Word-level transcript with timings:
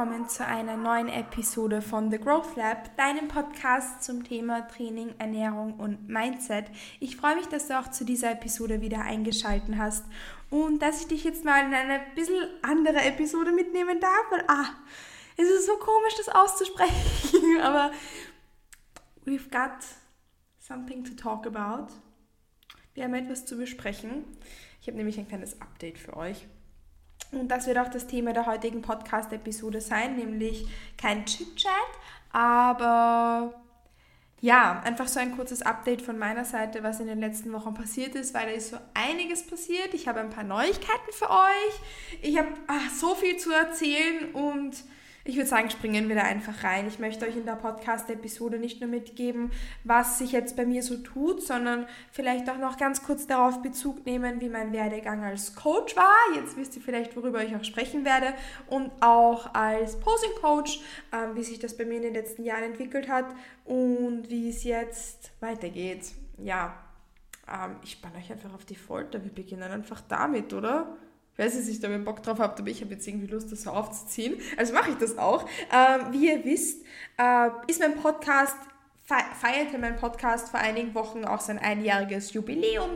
willkommen 0.00 0.30
zu 0.30 0.46
einer 0.46 0.78
neuen 0.78 1.10
Episode 1.10 1.82
von 1.82 2.10
The 2.10 2.16
Growth 2.16 2.56
Lab, 2.56 2.96
deinem 2.96 3.28
Podcast 3.28 4.02
zum 4.02 4.24
Thema 4.24 4.66
Training, 4.66 5.14
Ernährung 5.18 5.74
und 5.74 6.08
Mindset. 6.08 6.70
Ich 7.00 7.18
freue 7.18 7.36
mich, 7.36 7.48
dass 7.48 7.68
du 7.68 7.78
auch 7.78 7.90
zu 7.90 8.06
dieser 8.06 8.30
Episode 8.30 8.80
wieder 8.80 9.02
eingeschaltet 9.02 9.76
hast 9.76 10.06
und 10.48 10.80
dass 10.80 11.02
ich 11.02 11.08
dich 11.08 11.24
jetzt 11.24 11.44
mal 11.44 11.66
in 11.66 11.74
eine 11.74 12.00
bisschen 12.14 12.48
andere 12.62 13.02
Episode 13.02 13.52
mitnehmen 13.52 14.00
darf, 14.00 14.24
weil 14.30 14.42
ah, 14.48 14.70
es 15.36 15.50
ist 15.50 15.66
so 15.66 15.76
komisch, 15.76 16.14
das 16.16 16.30
auszusprechen, 16.30 17.60
aber 17.62 17.90
we've 19.26 19.50
got 19.50 19.84
something 20.60 21.04
to 21.04 21.12
talk 21.12 21.46
about. 21.46 21.92
Wir 22.94 23.04
haben 23.04 23.12
etwas 23.12 23.44
zu 23.44 23.58
besprechen. 23.58 24.24
Ich 24.80 24.86
habe 24.86 24.96
nämlich 24.96 25.18
ein 25.18 25.28
kleines 25.28 25.60
Update 25.60 25.98
für 25.98 26.16
euch. 26.16 26.46
Und 27.32 27.48
das 27.48 27.66
wird 27.66 27.78
auch 27.78 27.88
das 27.88 28.06
Thema 28.06 28.32
der 28.32 28.46
heutigen 28.46 28.82
Podcast-Episode 28.82 29.80
sein, 29.80 30.16
nämlich 30.16 30.66
kein 30.98 31.24
Chit-Chat, 31.24 31.70
aber 32.32 33.54
ja, 34.40 34.80
einfach 34.84 35.06
so 35.06 35.20
ein 35.20 35.36
kurzes 35.36 35.60
Update 35.62 36.00
von 36.00 36.18
meiner 36.18 36.44
Seite, 36.44 36.82
was 36.82 36.98
in 36.98 37.06
den 37.06 37.20
letzten 37.20 37.52
Wochen 37.52 37.74
passiert 37.74 38.14
ist, 38.14 38.32
weil 38.32 38.46
da 38.46 38.52
ist 38.52 38.70
so 38.70 38.78
einiges 38.94 39.46
passiert. 39.46 39.92
Ich 39.92 40.08
habe 40.08 40.20
ein 40.20 40.30
paar 40.30 40.44
Neuigkeiten 40.44 41.12
für 41.12 41.28
euch. 41.28 42.20
Ich 42.22 42.38
habe 42.38 42.48
ach, 42.66 42.90
so 42.90 43.14
viel 43.14 43.36
zu 43.36 43.52
erzählen 43.52 44.32
und 44.32 44.82
ich 45.24 45.36
würde 45.36 45.48
sagen, 45.48 45.70
springen 45.70 46.08
wir 46.08 46.16
da 46.16 46.22
einfach 46.22 46.64
rein. 46.64 46.86
Ich 46.88 46.98
möchte 46.98 47.26
euch 47.26 47.36
in 47.36 47.44
der 47.44 47.56
Podcast-Episode 47.56 48.58
nicht 48.58 48.80
nur 48.80 48.88
mitgeben, 48.88 49.50
was 49.84 50.18
sich 50.18 50.32
jetzt 50.32 50.56
bei 50.56 50.64
mir 50.64 50.82
so 50.82 50.96
tut, 50.96 51.42
sondern 51.42 51.86
vielleicht 52.10 52.48
auch 52.48 52.58
noch 52.58 52.78
ganz 52.78 53.02
kurz 53.02 53.26
darauf 53.26 53.60
Bezug 53.60 54.06
nehmen, 54.06 54.40
wie 54.40 54.48
mein 54.48 54.72
Werdegang 54.72 55.22
als 55.22 55.54
Coach 55.54 55.94
war. 55.94 56.16
Jetzt 56.34 56.56
wisst 56.56 56.76
ihr 56.76 56.82
vielleicht, 56.82 57.16
worüber 57.16 57.44
ich 57.44 57.54
auch 57.54 57.64
sprechen 57.64 58.04
werde. 58.04 58.34
Und 58.66 58.90
auch 59.00 59.54
als 59.54 60.00
Posing-Coach, 60.00 60.80
ähm, 61.12 61.36
wie 61.36 61.44
sich 61.44 61.58
das 61.58 61.76
bei 61.76 61.84
mir 61.84 61.96
in 61.96 62.02
den 62.02 62.14
letzten 62.14 62.42
Jahren 62.42 62.64
entwickelt 62.64 63.08
hat 63.08 63.26
und 63.64 64.30
wie 64.30 64.48
es 64.48 64.64
jetzt 64.64 65.32
weitergeht. 65.40 66.12
Ja, 66.38 66.74
ähm, 67.46 67.76
ich 67.82 67.92
spanne 67.92 68.16
euch 68.16 68.32
einfach 68.32 68.54
auf 68.54 68.64
die 68.64 68.76
Folter. 68.76 69.22
Wir 69.22 69.32
beginnen 69.32 69.70
einfach 69.70 70.00
damit, 70.08 70.52
oder? 70.54 70.96
Weiß 71.40 71.66
nicht, 71.66 71.84
ob 71.84 71.90
ihr 71.90 71.98
Bock 71.98 72.22
drauf 72.22 72.38
habt, 72.38 72.60
aber 72.60 72.68
ich 72.68 72.80
habe 72.82 72.94
jetzt 72.94 73.06
irgendwie 73.06 73.26
Lust, 73.26 73.50
das 73.50 73.62
so 73.62 73.70
aufzuziehen. 73.70 74.34
Also 74.56 74.74
mache 74.74 74.90
ich 74.90 74.96
das 74.96 75.18
auch. 75.18 75.46
Ähm, 75.72 76.12
wie 76.12 76.30
ihr 76.30 76.44
wisst, 76.44 76.84
äh, 77.18 77.48
ist 77.66 77.80
mein 77.80 77.96
Podcast, 77.96 78.56
feierte 79.04 79.78
mein 79.78 79.96
Podcast 79.96 80.50
vor 80.50 80.60
einigen 80.60 80.94
Wochen 80.94 81.24
auch 81.24 81.40
sein 81.40 81.58
einjähriges 81.58 82.32
Jubiläum. 82.32 82.90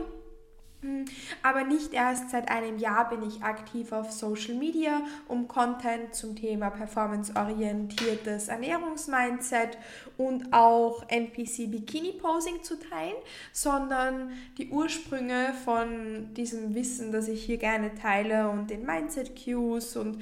Aber 1.41 1.63
nicht 1.63 1.93
erst 1.93 2.29
seit 2.29 2.49
einem 2.49 2.77
Jahr 2.77 3.09
bin 3.09 3.23
ich 3.23 3.43
aktiv 3.43 3.91
auf 3.91 4.11
Social 4.11 4.55
Media, 4.55 5.01
um 5.27 5.47
Content 5.47 6.13
zum 6.13 6.35
Thema 6.35 6.69
performanceorientiertes 6.69 8.47
Ernährungsmindset 8.47 9.77
und 10.17 10.53
auch 10.53 11.03
NPC 11.07 11.69
Bikini 11.69 12.13
Posing 12.13 12.63
zu 12.63 12.79
teilen, 12.79 13.15
sondern 13.51 14.31
die 14.57 14.69
Ursprünge 14.69 15.53
von 15.63 16.33
diesem 16.33 16.75
Wissen, 16.75 17.11
das 17.11 17.27
ich 17.27 17.43
hier 17.43 17.57
gerne 17.57 17.93
teile 17.95 18.49
und 18.49 18.69
den 18.69 18.85
Mindset 18.85 19.31
Cues 19.35 19.95
und 19.95 20.21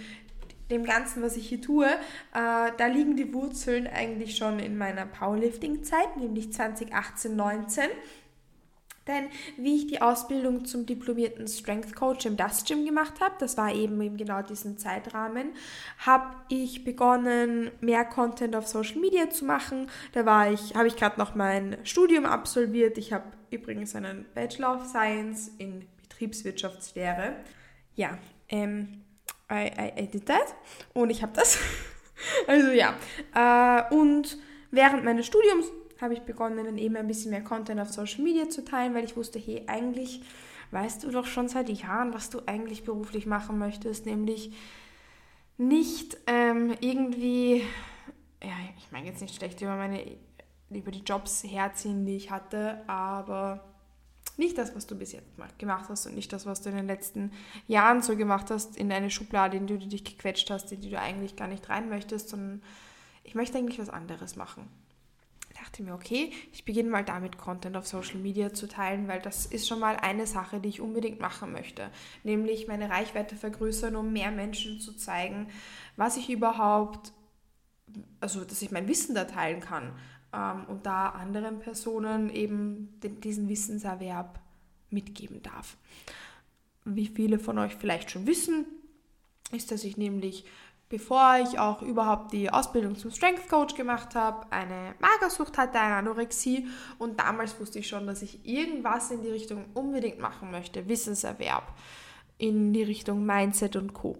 dem 0.72 0.84
Ganzen, 0.84 1.22
was 1.22 1.38
ich 1.38 1.47
hier 1.47 1.62
tue, 1.62 1.85
äh, 1.85 1.91
da 2.34 2.88
liegen 2.88 3.16
die 3.16 3.34
Wurzeln 3.34 3.88
eigentlich 3.88 4.38
schon 4.38 4.59
in 4.59 4.78
meiner 4.78 5.06
Powerlifting-Zeit, 5.06 6.18
nämlich 6.18 6.51
2018, 6.51 7.35
19 7.35 7.84
denn 9.08 9.28
wie 9.58 9.75
ich 9.78 9.88
die 9.88 10.02
Ausbildung 10.02 10.66
zum 10.66 10.86
diplomierten 10.86 11.47
Strength 11.47 11.96
Coach 11.96 12.25
im 12.25 12.38
Dust 12.38 12.68
Gym 12.68 12.86
gemacht 12.86 13.19
habe, 13.19 13.36
das 13.40 13.58
war 13.58 13.74
eben 13.74 14.00
in 14.02 14.18
genau 14.18 14.41
diesen 14.41 14.78
Zeitrahmen, 14.78 15.53
habe 16.00 16.36
ich 16.50 16.84
begonnen, 16.84 17.72
mehr 17.81 18.06
Content 18.06 18.56
auf 18.56 18.68
Social 18.68 19.00
Media 19.00 19.30
zu 19.30 19.46
machen. 19.46 19.90
Da 20.13 20.25
war 20.25 20.52
ich, 20.52 20.75
habe 20.75 20.88
ich 20.88 20.96
gerade 20.96 21.19
noch 21.19 21.36
mein 21.36 21.78
Studium 21.84 22.25
absolviert. 22.25 22.97
Ich 22.97 23.12
habe 23.12 23.25
übrigens 23.52 23.96
einen 23.96 24.25
Bachelor 24.34 24.75
of 24.75 24.86
Science 24.86 25.52
in 25.58 25.86
Betriebswirtschaftslehre. 26.02 27.36
Ja, 27.96 28.18
ähm, 28.50 29.03
I, 29.52 29.68
I, 29.68 30.03
I 30.03 30.08
did 30.08 30.25
that 30.28 30.56
und 30.94 31.09
ich 31.09 31.22
habe 31.22 31.34
das. 31.36 31.59
also 32.47 32.72
ja, 32.72 32.96
äh, 33.36 33.94
und 33.94 34.38
während 34.72 35.03
meines 35.03 35.25
Studiums 35.25 35.68
habe 36.03 36.14
ich 36.14 36.22
begonnen, 36.22 36.66
dann 36.66 36.78
eben 36.78 36.96
ein 36.96 37.08
bisschen 37.08 37.31
mehr 37.31 37.44
Content 37.44 37.80
auf 37.80 37.90
Social 37.90 38.24
Media 38.24 38.50
zu 38.50 38.64
teilen, 38.64 38.94
weil 38.94 39.06
ich 39.06 39.18
wusste, 39.18 39.40
hey, 39.40 39.64
eigentlich 39.68 40.22
weißt 40.72 41.03
du 41.03 41.12
doch 41.12 41.25
schon 41.25 41.47
seit 41.47 41.69
Jahren, 41.69 42.14
was 42.14 42.30
du 42.30 42.41
eigentlich 42.46 42.84
beruflich 42.84 43.25
machen 43.25 43.58
möchtest, 43.58 44.06
nämlich 44.06 44.53
nicht 45.58 46.18
ähm, 46.28 46.75
irgendwie, 46.81 47.63
ja, 48.42 48.53
ich 48.78 48.92
meine 48.92 49.08
jetzt 49.08 49.22
nicht 49.22 49.36
schlecht 49.36 49.62
über 49.62 49.75
meine, 49.75 50.03
über 50.69 50.92
die 50.92 51.03
Jobs 51.03 51.44
herziehen, 51.44 52.06
die 52.06 52.18
ich 52.18 52.31
hatte, 52.31 52.81
aber 52.88 53.63
nicht 54.36 54.58
das, 54.58 54.75
was 54.75 54.88
du 54.88 54.96
bis 54.96 55.12
jetzt 55.12 55.28
gemacht 55.59 55.86
hast 55.90 56.08
und 56.08 56.16
nicht 56.16 56.34
das, 56.34 56.47
was 56.47 56.62
du 56.62 56.69
in 56.69 56.75
den 56.75 56.88
letzten 56.88 57.31
Jahren 57.68 58.02
so 58.02 58.18
gemacht 58.18 58.50
hast, 58.50 58.75
in 58.75 58.92
eine 58.92 59.12
Schublade, 59.12 59.58
in 59.58 59.68
die 59.68 59.78
du 59.78 59.88
dich 59.88 60.03
gequetscht 60.03 60.50
hast, 60.50 60.72
in 60.72 60.81
die 60.81 60.90
du 60.90 61.00
eigentlich 61.00 61.36
gar 61.36 61.47
nicht 61.47 61.69
rein 61.69 61.88
möchtest, 61.88 62.30
sondern 62.30 62.63
ich 63.24 63.36
möchte 63.36 63.59
eigentlich 63.59 63.80
was 63.80 63.90
anderes 63.90 64.36
machen 64.36 64.68
dachte 65.63 65.81
mir, 65.81 65.94
okay, 65.94 66.31
ich 66.51 66.66
beginne 66.66 66.90
mal 66.90 67.06
damit, 67.06 67.38
Content 67.38 67.78
auf 67.78 67.88
Social 67.88 68.18
Media 68.18 68.53
zu 68.53 68.68
teilen, 68.68 69.07
weil 69.07 69.22
das 69.22 69.46
ist 69.46 69.68
schon 69.68 69.79
mal 69.79 69.96
eine 69.96 70.28
Sache, 70.28 70.59
die 70.59 70.68
ich 70.68 70.81
unbedingt 70.81 71.22
machen 71.22 71.53
möchte. 71.53 71.90
Nämlich 72.24 72.68
meine 72.68 72.90
Reichweite 72.90 73.38
vergrößern, 73.38 73.96
um 73.96 74.12
mehr 74.12 74.31
Menschen 74.31 74.81
zu 74.81 74.94
zeigen, 74.94 75.47
was 75.96 76.18
ich 76.18 76.29
überhaupt, 76.29 77.13
also 78.19 78.44
dass 78.44 78.62
ich 78.62 78.72
mein 78.72 78.90
Wissen 78.90 79.16
da 79.16 79.24
teilen 79.24 79.62
kann 79.62 79.94
ähm, 80.34 80.66
und 80.68 80.85
da 80.85 81.09
anderen 81.09 81.59
Personen 81.59 82.30
eben 82.30 83.00
den, 83.01 83.22
diesen 83.22 83.47
Wissenserwerb 83.47 84.40
mitgeben 84.90 85.41
darf. 85.44 85.78
Wie 86.84 87.07
viele 87.07 87.40
von 87.40 87.57
euch 87.57 87.75
vielleicht 87.75 88.12
schon 88.12 88.28
wissen, 88.28 88.66
ist, 89.53 89.72
dass 89.72 89.85
ich 89.85 89.95
nämlich 89.95 90.44
bevor 90.89 91.39
ich 91.41 91.57
auch 91.57 91.81
überhaupt 91.81 92.33
die 92.33 92.49
Ausbildung 92.49 92.95
zum 92.95 93.11
Strength 93.11 93.49
Coach 93.49 93.75
gemacht 93.75 94.16
habe, 94.16 94.51
eine 94.51 94.95
Magersucht 94.99 95.57
hatte, 95.57 95.79
eine 95.79 95.95
Anorexie 95.95 96.67
und 96.99 97.19
damals 97.19 97.59
wusste 97.59 97.79
ich 97.79 97.88
schon, 97.88 98.05
dass 98.05 98.21
ich 98.21 98.45
irgendwas 98.45 99.11
in 99.11 99.21
die 99.21 99.29
Richtung 99.29 99.66
unbedingt 99.73 100.19
machen 100.19 100.51
möchte, 100.51 100.88
Wissenserwerb 100.88 101.73
in 102.38 102.73
die 102.73 102.83
Richtung 102.83 103.25
Mindset 103.25 103.75
und 103.75 103.94
Co. 103.94 104.17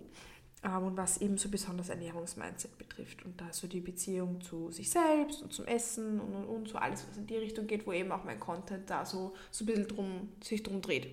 Ähm, 0.64 0.84
und 0.84 0.98
was 0.98 1.18
eben 1.18 1.38
so 1.38 1.50
besonders 1.50 1.90
Ernährungsmindset 1.90 2.78
betrifft 2.78 3.24
und 3.26 3.40
da 3.40 3.52
so 3.52 3.68
die 3.68 3.82
Beziehung 3.82 4.42
zu 4.42 4.72
sich 4.72 4.90
selbst 4.90 5.42
und 5.42 5.54
zum 5.54 5.66
Essen 5.66 6.20
und, 6.20 6.34
und, 6.34 6.46
und 6.46 6.68
so 6.70 6.78
alles, 6.78 7.06
was 7.08 7.18
in 7.18 7.28
die 7.28 7.38
Richtung 7.38 7.68
geht, 7.68 7.86
wo 7.86 7.92
eben 7.92 8.12
auch 8.12 8.24
mein 8.24 8.40
Content 8.40 8.90
da 8.90 9.06
so, 9.06 9.34
so 9.52 9.64
ein 9.64 9.68
bisschen 9.68 9.88
drum, 9.88 10.30
sich 10.42 10.64
drum 10.64 10.82
dreht. 10.82 11.08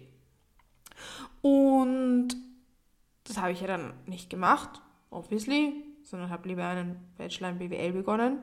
Und 1.42 2.28
das 3.24 3.38
habe 3.38 3.52
ich 3.52 3.60
ja 3.60 3.66
dann 3.66 3.92
nicht 4.06 4.30
gemacht 4.30 4.80
obviously, 5.10 5.84
sondern 6.02 6.30
habe 6.30 6.48
lieber 6.48 6.64
einen 6.64 7.12
Bachelor 7.16 7.50
in 7.50 7.58
BWL 7.58 7.92
begonnen. 7.92 8.38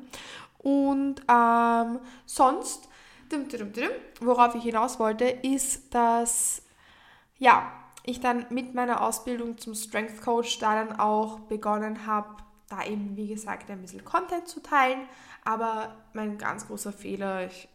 Und 0.59 1.21
ähm, 1.29 1.99
sonst, 2.25 2.89
worauf 4.19 4.55
ich 4.55 4.63
hinaus 4.63 4.99
wollte, 4.99 5.25
ist, 5.25 5.93
dass 5.93 6.61
ja, 7.37 7.71
ich 8.03 8.19
dann 8.19 8.45
mit 8.49 8.73
meiner 8.73 9.01
Ausbildung 9.01 9.57
zum 9.57 9.75
Strength 9.75 10.21
Coach 10.21 10.59
da 10.59 10.85
dann 10.85 10.99
auch 10.99 11.39
begonnen 11.41 12.05
habe, 12.07 12.37
da 12.69 12.85
eben, 12.85 13.15
wie 13.15 13.27
gesagt, 13.27 13.69
ein 13.69 13.81
bisschen 13.81 14.05
Content 14.05 14.47
zu 14.47 14.61
teilen. 14.61 15.07
Aber 15.43 15.95
mein 16.13 16.37
ganz 16.37 16.67
großer 16.67 16.93
Fehler, 16.93 17.45
ich, 17.45 17.67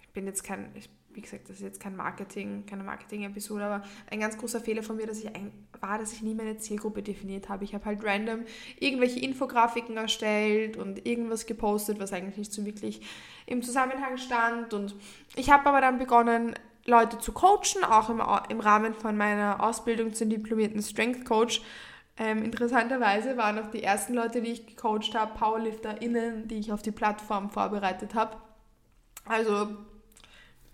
ich 0.00 0.08
bin 0.10 0.26
jetzt 0.26 0.44
kein, 0.44 0.70
ich 0.74 0.90
wie 1.18 1.22
gesagt, 1.22 1.48
das 1.48 1.56
ist 1.56 1.62
jetzt 1.62 1.80
kein 1.80 1.96
Marketing, 1.96 2.64
keine 2.64 2.84
Marketing-Episode, 2.84 3.64
aber 3.64 3.84
ein 4.08 4.20
ganz 4.20 4.38
großer 4.38 4.60
Fehler 4.60 4.84
von 4.84 4.94
mir, 4.94 5.08
dass 5.08 5.18
ich 5.18 5.34
ein, 5.34 5.50
war, 5.80 5.98
dass 5.98 6.12
ich 6.12 6.22
nie 6.22 6.32
meine 6.32 6.58
Zielgruppe 6.58 7.02
definiert 7.02 7.48
habe. 7.48 7.64
Ich 7.64 7.74
habe 7.74 7.84
halt 7.86 8.04
random 8.04 8.44
irgendwelche 8.78 9.18
Infografiken 9.18 9.96
erstellt 9.96 10.76
und 10.76 11.04
irgendwas 11.08 11.46
gepostet, 11.46 11.98
was 11.98 12.12
eigentlich 12.12 12.36
nicht 12.36 12.52
so 12.52 12.64
wirklich 12.64 13.00
im 13.46 13.62
Zusammenhang 13.62 14.16
stand. 14.16 14.72
Und 14.72 14.94
ich 15.34 15.50
habe 15.50 15.68
aber 15.68 15.80
dann 15.80 15.98
begonnen, 15.98 16.54
Leute 16.86 17.18
zu 17.18 17.32
coachen, 17.32 17.82
auch 17.82 18.10
im, 18.10 18.22
im 18.48 18.60
Rahmen 18.60 18.94
von 18.94 19.16
meiner 19.16 19.60
Ausbildung 19.60 20.14
zum 20.14 20.30
diplomierten 20.30 20.80
Strength 20.82 21.24
Coach. 21.24 21.62
Ähm, 22.16 22.44
interessanterweise 22.44 23.36
waren 23.36 23.58
auch 23.58 23.72
die 23.72 23.82
ersten 23.82 24.14
Leute, 24.14 24.40
die 24.40 24.52
ich 24.52 24.66
gecoacht 24.68 25.16
habe, 25.16 25.36
PowerlifterInnen, 25.36 26.46
die 26.46 26.60
ich 26.60 26.70
auf 26.70 26.82
die 26.82 26.92
Plattform 26.92 27.50
vorbereitet 27.50 28.14
habe. 28.14 28.36
Also 29.24 29.68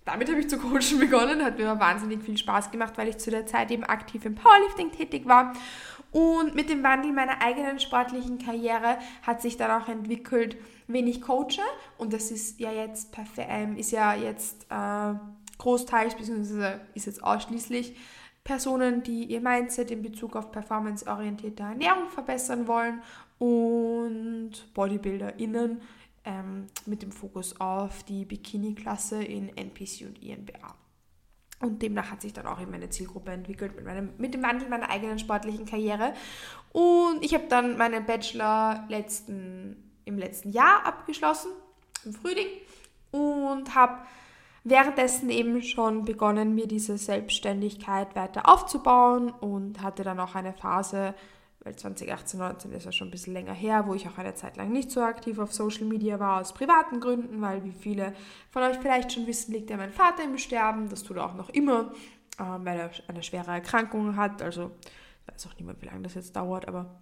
damit 0.04 0.28
habe 0.28 0.40
ich 0.40 0.48
zu 0.48 0.58
coachen 0.58 0.98
begonnen, 0.98 1.42
hat 1.42 1.58
mir 1.58 1.78
wahnsinnig 1.80 2.22
viel 2.22 2.36
Spaß 2.36 2.70
gemacht, 2.70 2.94
weil 2.96 3.08
ich 3.08 3.18
zu 3.18 3.30
der 3.30 3.46
Zeit 3.46 3.70
eben 3.70 3.84
aktiv 3.84 4.24
im 4.24 4.34
Powerlifting 4.34 4.92
tätig 4.92 5.26
war. 5.26 5.54
Und 6.12 6.54
mit 6.54 6.70
dem 6.70 6.82
Wandel 6.82 7.12
meiner 7.12 7.42
eigenen 7.42 7.80
sportlichen 7.80 8.38
Karriere 8.38 8.98
hat 9.22 9.42
sich 9.42 9.56
dann 9.56 9.70
auch 9.70 9.88
entwickelt, 9.88 10.56
wen 10.86 11.08
ich 11.08 11.22
coache. 11.22 11.62
Und 11.98 12.12
das 12.12 12.30
ist 12.30 12.60
ja 12.60 12.70
jetzt 12.70 13.08
ähm, 13.38 13.76
ist 13.76 13.90
ja 13.90 14.14
jetzt 14.14 14.66
äh, 14.70 15.14
großteils, 15.58 16.14
beziehungsweise 16.14 16.80
ist 16.94 17.06
jetzt 17.06 17.24
ausschließlich 17.24 17.96
Personen, 18.44 19.02
die 19.02 19.24
ihr 19.24 19.40
Mindset 19.40 19.90
in 19.90 20.02
Bezug 20.02 20.36
auf 20.36 20.52
performanceorientierte 20.52 21.62
Ernährung 21.62 22.10
verbessern 22.10 22.68
wollen 22.68 23.02
und 23.38 24.52
BodybuilderInnen 24.74 25.80
ähm, 26.24 26.66
mit 26.86 27.02
dem 27.02 27.12
Fokus 27.12 27.60
auf 27.60 28.02
die 28.04 28.24
Bikini-Klasse 28.24 29.22
in 29.22 29.56
NPC 29.56 30.06
und 30.06 30.22
INBA. 30.22 30.74
Und 31.60 31.82
demnach 31.82 32.10
hat 32.10 32.20
sich 32.20 32.32
dann 32.32 32.46
auch 32.46 32.60
in 32.60 32.70
meine 32.70 32.90
Zielgruppe 32.90 33.30
entwickelt 33.30 33.74
mit, 33.76 33.84
meinem, 33.84 34.10
mit 34.18 34.34
dem 34.34 34.42
Wandel 34.42 34.68
meiner 34.68 34.90
eigenen 34.90 35.18
sportlichen 35.18 35.66
Karriere. 35.66 36.12
Und 36.72 37.24
ich 37.24 37.34
habe 37.34 37.44
dann 37.48 37.78
meinen 37.78 38.04
Bachelor 38.04 38.84
letzten, 38.88 39.92
im 40.04 40.18
letzten 40.18 40.50
Jahr 40.50 40.84
abgeschlossen, 40.84 41.52
im 42.04 42.12
Frühling, 42.12 42.48
und 43.12 43.74
habe 43.74 44.00
währenddessen 44.64 45.30
eben 45.30 45.62
schon 45.62 46.04
begonnen, 46.04 46.54
mir 46.54 46.66
diese 46.66 46.98
Selbstständigkeit 46.98 48.16
weiter 48.16 48.48
aufzubauen 48.48 49.30
und 49.30 49.82
hatte 49.82 50.02
dann 50.02 50.18
auch 50.18 50.34
eine 50.34 50.52
Phase, 50.52 51.14
weil 51.64 51.74
2018, 51.74 52.38
19 52.38 52.72
ist 52.72 52.84
ja 52.84 52.92
schon 52.92 53.08
ein 53.08 53.10
bisschen 53.10 53.32
länger 53.32 53.54
her, 53.54 53.86
wo 53.86 53.94
ich 53.94 54.06
auch 54.06 54.18
eine 54.18 54.34
Zeit 54.34 54.56
lang 54.56 54.70
nicht 54.70 54.90
so 54.90 55.00
aktiv 55.00 55.38
auf 55.38 55.52
Social 55.52 55.84
Media 55.84 56.20
war, 56.20 56.40
aus 56.40 56.52
privaten 56.52 57.00
Gründen, 57.00 57.40
weil 57.40 57.64
wie 57.64 57.72
viele 57.72 58.12
von 58.50 58.62
euch 58.62 58.76
vielleicht 58.76 59.12
schon 59.12 59.26
wissen, 59.26 59.52
liegt 59.52 59.70
ja 59.70 59.76
mein 59.76 59.92
Vater 59.92 60.24
im 60.24 60.36
Sterben, 60.38 60.88
das 60.90 61.02
tut 61.02 61.16
er 61.16 61.26
auch 61.26 61.34
noch 61.34 61.48
immer, 61.48 61.92
äh, 62.38 62.44
weil 62.44 62.78
er 62.78 62.90
eine 63.08 63.22
schwere 63.22 63.50
Erkrankung 63.50 64.16
hat, 64.16 64.42
also 64.42 64.72
weiß 65.26 65.46
auch 65.46 65.58
niemand, 65.58 65.80
wie 65.80 65.86
lange 65.86 66.02
das 66.02 66.14
jetzt 66.14 66.36
dauert, 66.36 66.68
aber 66.68 67.00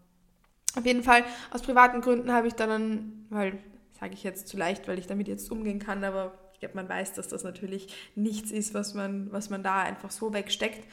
auf 0.76 0.86
jeden 0.86 1.02
Fall 1.02 1.24
aus 1.50 1.62
privaten 1.62 2.00
Gründen 2.00 2.32
habe 2.32 2.46
ich 2.46 2.54
dann, 2.54 3.26
weil, 3.30 3.58
sage 3.98 4.14
ich 4.14 4.22
jetzt 4.22 4.48
zu 4.48 4.56
leicht, 4.56 4.88
weil 4.88 4.98
ich 4.98 5.06
damit 5.06 5.28
jetzt 5.28 5.50
umgehen 5.50 5.78
kann, 5.78 6.02
aber 6.04 6.38
ich 6.54 6.60
glaube, 6.60 6.76
man 6.76 6.88
weiß, 6.88 7.14
dass 7.14 7.28
das 7.28 7.42
natürlich 7.42 7.92
nichts 8.14 8.52
ist, 8.52 8.72
was 8.72 8.94
man, 8.94 9.32
was 9.32 9.50
man 9.50 9.64
da 9.64 9.80
einfach 9.80 10.12
so 10.12 10.32
wegsteckt. 10.32 10.86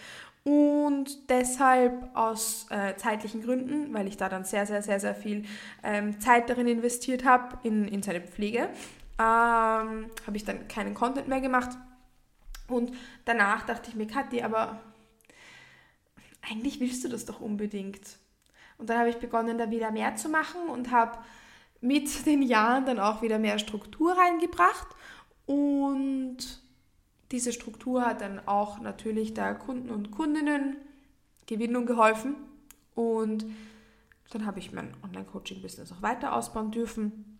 Und 0.43 1.29
deshalb 1.29 2.15
aus 2.15 2.65
äh, 2.69 2.95
zeitlichen 2.95 3.41
Gründen, 3.41 3.93
weil 3.93 4.07
ich 4.07 4.17
da 4.17 4.29
dann 4.29 4.45
sehr, 4.45 4.65
sehr, 4.65 4.81
sehr, 4.81 4.99
sehr 4.99 5.13
viel 5.13 5.43
ähm, 5.83 6.19
Zeit 6.19 6.49
darin 6.49 6.67
investiert 6.67 7.25
habe, 7.25 7.57
in, 7.63 7.87
in 7.87 8.01
seine 8.01 8.21
Pflege, 8.21 8.69
ähm, 9.19 10.09
habe 10.25 10.35
ich 10.35 10.45
dann 10.45 10.67
keinen 10.67 10.93
Content 10.93 11.27
mehr 11.27 11.41
gemacht. 11.41 11.77
Und 12.67 12.93
danach 13.25 13.65
dachte 13.65 13.89
ich 13.89 13.95
mir, 13.95 14.07
Kathi, 14.07 14.41
aber 14.41 14.79
eigentlich 16.49 16.79
willst 16.79 17.03
du 17.03 17.09
das 17.09 17.25
doch 17.25 17.41
unbedingt. 17.41 18.17
Und 18.77 18.89
dann 18.89 18.97
habe 18.97 19.09
ich 19.09 19.17
begonnen, 19.17 19.57
da 19.57 19.69
wieder 19.69 19.91
mehr 19.91 20.15
zu 20.15 20.29
machen 20.29 20.69
und 20.69 20.91
habe 20.91 21.19
mit 21.81 22.25
den 22.25 22.41
Jahren 22.41 22.85
dann 22.85 22.99
auch 22.99 23.21
wieder 23.21 23.39
mehr 23.39 23.59
Struktur 23.59 24.17
reingebracht 24.17 24.87
und 25.45 26.37
diese 27.31 27.53
Struktur 27.53 28.05
hat 28.05 28.21
dann 28.21 28.39
auch 28.47 28.79
natürlich 28.79 29.33
der 29.33 29.55
Kunden 29.55 29.89
und 29.89 30.11
Kundinnen 30.11 30.77
Gewinnung 31.45 31.85
geholfen 31.85 32.35
und 32.95 33.45
dann 34.31 34.45
habe 34.45 34.59
ich 34.59 34.71
mein 34.71 34.91
Online-Coaching-Business 35.03 35.91
auch 35.91 36.01
weiter 36.01 36.35
ausbauen 36.35 36.71
dürfen. 36.71 37.39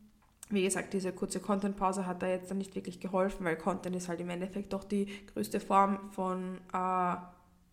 Wie 0.50 0.64
gesagt, 0.64 0.94
diese 0.94 1.12
kurze 1.12 1.40
Content-Pause 1.40 2.08
hat 2.08 2.24
da 2.24 2.28
jetzt 2.28 2.50
dann 2.50 2.58
nicht 2.58 2.74
wirklich 2.76 3.00
geholfen, 3.00 3.46
weil 3.46 3.56
Content 3.56 3.96
ist 3.96 4.10
halt 4.10 4.20
im 4.20 4.30
Endeffekt 4.32 4.74
doch 4.74 4.84
die 4.84 5.08
größte 5.34 5.60
Form 5.60 6.10
von, 6.12 6.58
äh, 6.74 7.16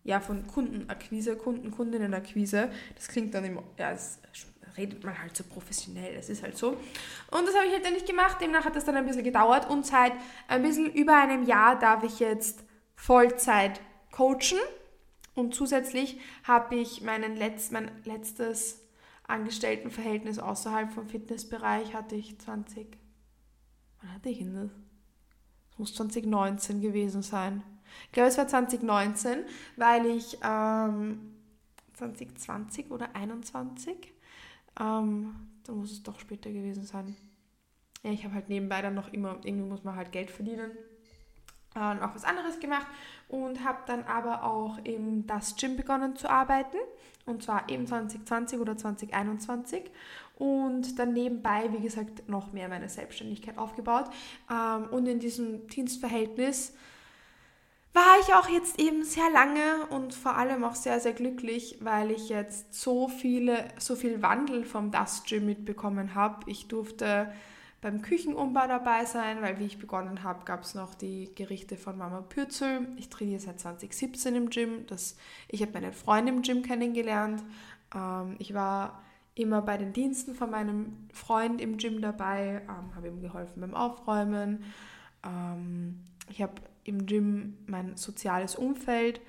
ja, 0.03 0.19
von 0.21 0.45
Kundenakquise, 0.45 1.35
Kunden, 1.35 1.71
Kundinnenakquise. 1.71 2.69
Das 2.95 3.07
klingt 3.07 3.33
dann 3.33 3.45
im, 3.45 3.59
ja, 3.79 3.91
es 3.91 4.19
redet 4.77 5.03
man 5.03 5.19
halt 5.19 5.35
so 5.35 5.43
professionell, 5.43 6.15
das 6.15 6.29
ist 6.29 6.43
halt 6.43 6.57
so. 6.57 6.69
Und 6.69 7.47
das 7.47 7.55
habe 7.55 7.65
ich 7.65 7.73
halt 7.73 7.85
dann 7.85 7.93
nicht 7.93 8.07
gemacht, 8.07 8.39
demnach 8.39 8.65
hat 8.65 8.75
das 8.75 8.85
dann 8.85 8.95
ein 8.95 9.05
bisschen 9.05 9.23
gedauert 9.23 9.69
und 9.69 9.85
seit 9.85 10.13
ein 10.47 10.61
bisschen 10.61 10.91
über 10.93 11.15
einem 11.15 11.43
Jahr 11.43 11.77
darf 11.79 12.03
ich 12.03 12.19
jetzt 12.19 12.63
Vollzeit 12.95 13.81
coachen 14.11 14.59
und 15.35 15.53
zusätzlich 15.53 16.19
habe 16.43 16.75
ich 16.75 17.01
meinen 17.01 17.37
Letz-, 17.37 17.71
mein 17.71 17.91
letztes 18.05 18.81
Angestelltenverhältnis 19.27 20.39
außerhalb 20.39 20.91
vom 20.91 21.07
Fitnessbereich 21.07 21.93
hatte 21.93 22.15
ich 22.15 22.39
20, 22.39 22.87
wann 24.01 24.13
hatte 24.13 24.29
ich 24.29 24.39
denn 24.39 24.55
das? 24.55 24.71
Das 25.69 25.79
muss 25.79 25.95
2019 25.95 26.81
gewesen 26.81 27.21
sein. 27.21 27.61
Ich 28.05 28.13
glaube, 28.13 28.29
es 28.29 28.37
war 28.37 28.47
2019, 28.47 29.43
weil 29.75 30.05
ich 30.05 30.37
ähm, 30.43 31.35
2020 31.93 32.89
oder 32.91 33.15
21 33.15 34.13
ähm, 34.79 35.35
dann 35.63 35.77
muss 35.77 35.91
es 35.91 36.03
doch 36.03 36.19
später 36.19 36.51
gewesen 36.51 36.83
sein. 36.83 37.15
Ja, 38.03 38.11
ich 38.11 38.23
habe 38.23 38.35
halt 38.35 38.49
nebenbei 38.49 38.81
dann 38.81 38.95
noch 38.95 39.11
immer, 39.11 39.37
irgendwie 39.43 39.67
muss 39.67 39.83
man 39.83 39.95
halt 39.95 40.11
Geld 40.11 40.31
verdienen. 40.31 40.71
Äh, 41.75 41.91
und 41.91 42.01
auch 42.01 42.15
was 42.15 42.23
anderes 42.23 42.59
gemacht 42.59 42.87
und 43.27 43.63
habe 43.63 43.79
dann 43.85 44.03
aber 44.03 44.43
auch 44.43 44.77
im 44.83 45.27
das 45.27 45.55
Gym 45.55 45.77
begonnen 45.77 46.15
zu 46.15 46.29
arbeiten. 46.29 46.77
Und 47.25 47.43
zwar 47.43 47.69
eben 47.69 47.85
2020 47.85 48.59
oder 48.59 48.77
2021 48.77 49.91
und 50.37 50.97
dann 50.97 51.11
nebenbei, 51.11 51.69
wie 51.73 51.81
gesagt, 51.81 52.29
noch 52.29 52.53
mehr 52.53 52.69
meine 52.69 52.87
Selbstständigkeit 52.87 53.57
aufgebaut. 53.57 54.05
Ähm, 54.49 54.87
und 54.91 55.07
in 55.07 55.19
diesem 55.19 55.67
Dienstverhältnis 55.67 56.73
war 57.97 58.19
ich 58.21 58.31
auch 58.35 58.47
jetzt 58.47 58.79
eben 58.79 59.03
sehr 59.03 59.27
lange 59.31 59.87
und 59.89 60.13
vor 60.13 60.35
allem 60.35 60.63
auch 60.63 60.75
sehr, 60.75 60.99
sehr 60.99 61.13
glücklich, 61.13 61.79
weil 61.81 62.11
ich 62.11 62.29
jetzt 62.29 62.71
so 62.71 63.07
viele, 63.07 63.67
so 63.79 63.95
viel 63.95 64.21
Wandel 64.21 64.65
vom 64.65 64.91
Dust 64.91 65.25
Gym 65.25 65.47
mitbekommen 65.47 66.13
habe. 66.13 66.47
Ich 66.47 66.67
durfte 66.67 67.33
beim 67.81 68.03
Küchenumbau 68.03 68.67
dabei 68.67 69.05
sein, 69.05 69.41
weil 69.41 69.57
wie 69.57 69.65
ich 69.65 69.79
begonnen 69.79 70.21
habe, 70.21 70.45
gab 70.45 70.61
es 70.61 70.75
noch 70.75 70.93
die 70.93 71.33
Gerichte 71.33 71.75
von 71.75 71.97
Mama 71.97 72.21
Pürzel. 72.21 72.87
Ich 72.97 73.09
trainiere 73.09 73.39
seit 73.39 73.59
2017 73.59 74.35
im 74.35 74.51
Gym. 74.51 74.85
Das, 74.85 75.17
ich 75.47 75.63
habe 75.63 75.71
meinen 75.71 75.93
Freund 75.93 76.29
im 76.29 76.43
Gym 76.43 76.61
kennengelernt. 76.61 77.43
Ähm, 77.95 78.35
ich 78.37 78.53
war 78.53 79.01
immer 79.33 79.63
bei 79.63 79.77
den 79.77 79.93
Diensten 79.93 80.35
von 80.35 80.51
meinem 80.51 81.07
Freund 81.11 81.59
im 81.61 81.77
Gym 81.77 81.99
dabei, 82.01 82.61
ähm, 82.69 82.95
habe 82.95 83.07
ihm 83.07 83.21
geholfen 83.21 83.59
beim 83.59 83.73
Aufräumen. 83.73 84.65
Ähm, 85.25 86.03
ich 86.29 86.43
habe 86.43 86.61
im 86.87 87.05
Gym 87.05 87.57
mein 87.67 87.97
soziales 87.97 88.55
Umfeld. 88.55 89.21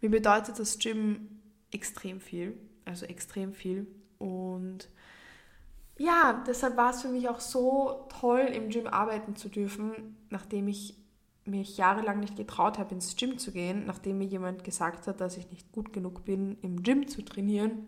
Mir 0.00 0.10
bedeutet 0.10 0.58
das 0.58 0.78
Gym 0.78 1.40
extrem 1.72 2.20
viel, 2.20 2.56
also 2.84 3.06
extrem 3.06 3.52
viel. 3.52 3.86
Und 4.18 4.88
ja, 5.98 6.42
deshalb 6.46 6.76
war 6.76 6.90
es 6.90 7.02
für 7.02 7.08
mich 7.08 7.28
auch 7.28 7.40
so 7.40 8.06
toll, 8.20 8.40
im 8.40 8.70
Gym 8.70 8.86
arbeiten 8.86 9.36
zu 9.36 9.48
dürfen, 9.48 10.16
nachdem 10.30 10.68
ich 10.68 10.94
mich 11.44 11.76
jahrelang 11.76 12.20
nicht 12.20 12.36
getraut 12.36 12.78
habe, 12.78 12.94
ins 12.94 13.16
Gym 13.16 13.38
zu 13.38 13.52
gehen, 13.52 13.84
nachdem 13.86 14.18
mir 14.18 14.26
jemand 14.26 14.64
gesagt 14.64 15.06
hat, 15.06 15.20
dass 15.20 15.36
ich 15.36 15.50
nicht 15.50 15.72
gut 15.72 15.92
genug 15.92 16.24
bin, 16.24 16.58
im 16.62 16.82
Gym 16.82 17.08
zu 17.08 17.22
trainieren. 17.22 17.86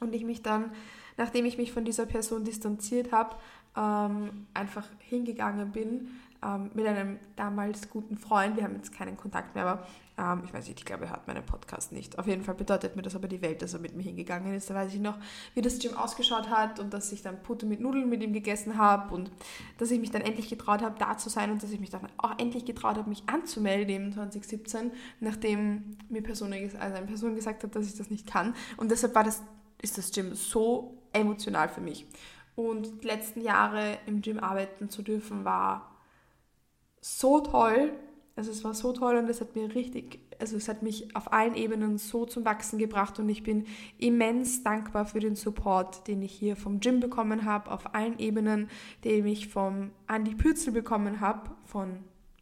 Und 0.00 0.14
ich 0.14 0.24
mich 0.24 0.42
dann, 0.42 0.72
nachdem 1.16 1.44
ich 1.44 1.58
mich 1.58 1.72
von 1.72 1.84
dieser 1.84 2.06
Person 2.06 2.44
distanziert 2.44 3.12
habe, 3.12 3.36
ähm, 3.76 4.46
einfach 4.52 4.86
hingegangen 4.98 5.72
bin, 5.72 6.10
ähm, 6.44 6.70
mit 6.74 6.86
einem 6.86 7.18
damals 7.36 7.88
guten 7.90 8.16
Freund. 8.16 8.56
Wir 8.56 8.64
haben 8.64 8.74
jetzt 8.74 8.92
keinen 8.92 9.16
Kontakt 9.16 9.54
mehr, 9.54 9.64
aber 9.64 9.86
ähm, 10.18 10.42
ich 10.44 10.52
weiß 10.52 10.66
nicht, 10.66 10.78
ich 10.78 10.84
glaube, 10.84 11.04
er 11.04 11.10
hört 11.10 11.26
meinen 11.26 11.44
Podcast 11.44 11.92
nicht. 11.92 12.18
Auf 12.18 12.26
jeden 12.26 12.42
Fall 12.42 12.54
bedeutet 12.54 12.96
mir 12.96 13.02
das 13.02 13.14
aber 13.14 13.28
die 13.28 13.40
Welt, 13.42 13.62
dass 13.62 13.74
er 13.74 13.80
mit 13.80 13.94
mir 13.96 14.02
hingegangen 14.02 14.54
ist. 14.54 14.68
Da 14.68 14.74
weiß 14.74 14.92
ich 14.92 15.00
noch, 15.00 15.18
wie 15.54 15.62
das 15.62 15.78
Gym 15.78 15.96
ausgeschaut 15.96 16.50
hat 16.50 16.80
und 16.80 16.92
dass 16.92 17.12
ich 17.12 17.22
dann 17.22 17.42
Pute 17.42 17.66
mit 17.66 17.80
Nudeln 17.80 18.08
mit 18.08 18.22
ihm 18.22 18.32
gegessen 18.32 18.76
habe 18.76 19.14
und 19.14 19.30
dass 19.78 19.90
ich 19.90 20.00
mich 20.00 20.10
dann 20.10 20.22
endlich 20.22 20.48
getraut 20.48 20.82
habe, 20.82 20.96
da 20.98 21.16
zu 21.16 21.28
sein 21.28 21.50
und 21.50 21.62
dass 21.62 21.70
ich 21.70 21.80
mich 21.80 21.90
dann 21.90 22.08
auch 22.18 22.38
endlich 22.38 22.64
getraut 22.64 22.96
habe, 22.96 23.08
mich 23.08 23.22
anzumelden 23.26 23.94
im 23.94 24.12
2017, 24.12 24.92
nachdem 25.20 25.96
mir 26.08 26.22
Person, 26.22 26.52
also 26.52 26.76
eine 26.78 27.06
Person 27.06 27.34
gesagt 27.34 27.62
hat, 27.64 27.74
dass 27.74 27.86
ich 27.86 27.96
das 27.96 28.10
nicht 28.10 28.26
kann. 28.26 28.54
Und 28.76 28.90
deshalb 28.90 29.14
war 29.14 29.24
das, 29.24 29.42
ist 29.80 29.98
das 29.98 30.12
Gym 30.12 30.34
so 30.34 30.98
emotional 31.12 31.68
für 31.68 31.80
mich. 31.80 32.06
Und 32.54 33.02
die 33.02 33.06
letzten 33.06 33.40
Jahre 33.40 33.98
im 34.06 34.20
Gym 34.20 34.38
arbeiten 34.38 34.90
zu 34.90 35.02
dürfen, 35.02 35.44
war 35.44 35.91
so 37.02 37.40
toll. 37.40 37.92
Also 38.34 38.50
es 38.50 38.64
war 38.64 38.72
so 38.72 38.94
toll 38.94 39.16
und 39.16 39.28
es 39.28 39.42
hat 39.42 39.54
mir 39.54 39.74
richtig, 39.74 40.20
also 40.40 40.56
es 40.56 40.66
hat 40.66 40.82
mich 40.82 41.14
auf 41.14 41.34
allen 41.34 41.54
Ebenen 41.54 41.98
so 41.98 42.24
zum 42.24 42.46
Wachsen 42.46 42.78
gebracht 42.78 43.18
und 43.18 43.28
ich 43.28 43.42
bin 43.42 43.66
immens 43.98 44.62
dankbar 44.62 45.04
für 45.04 45.20
den 45.20 45.36
Support, 45.36 46.08
den 46.08 46.22
ich 46.22 46.32
hier 46.32 46.56
vom 46.56 46.80
Gym 46.80 47.00
bekommen 47.00 47.44
habe, 47.44 47.70
auf 47.70 47.94
allen 47.94 48.18
Ebenen, 48.18 48.70
den 49.04 49.26
ich 49.26 49.48
vom 49.48 49.90
Andy 50.08 50.34
Pürzel 50.34 50.72
bekommen 50.72 51.20
habe, 51.20 51.50
von 51.66 51.98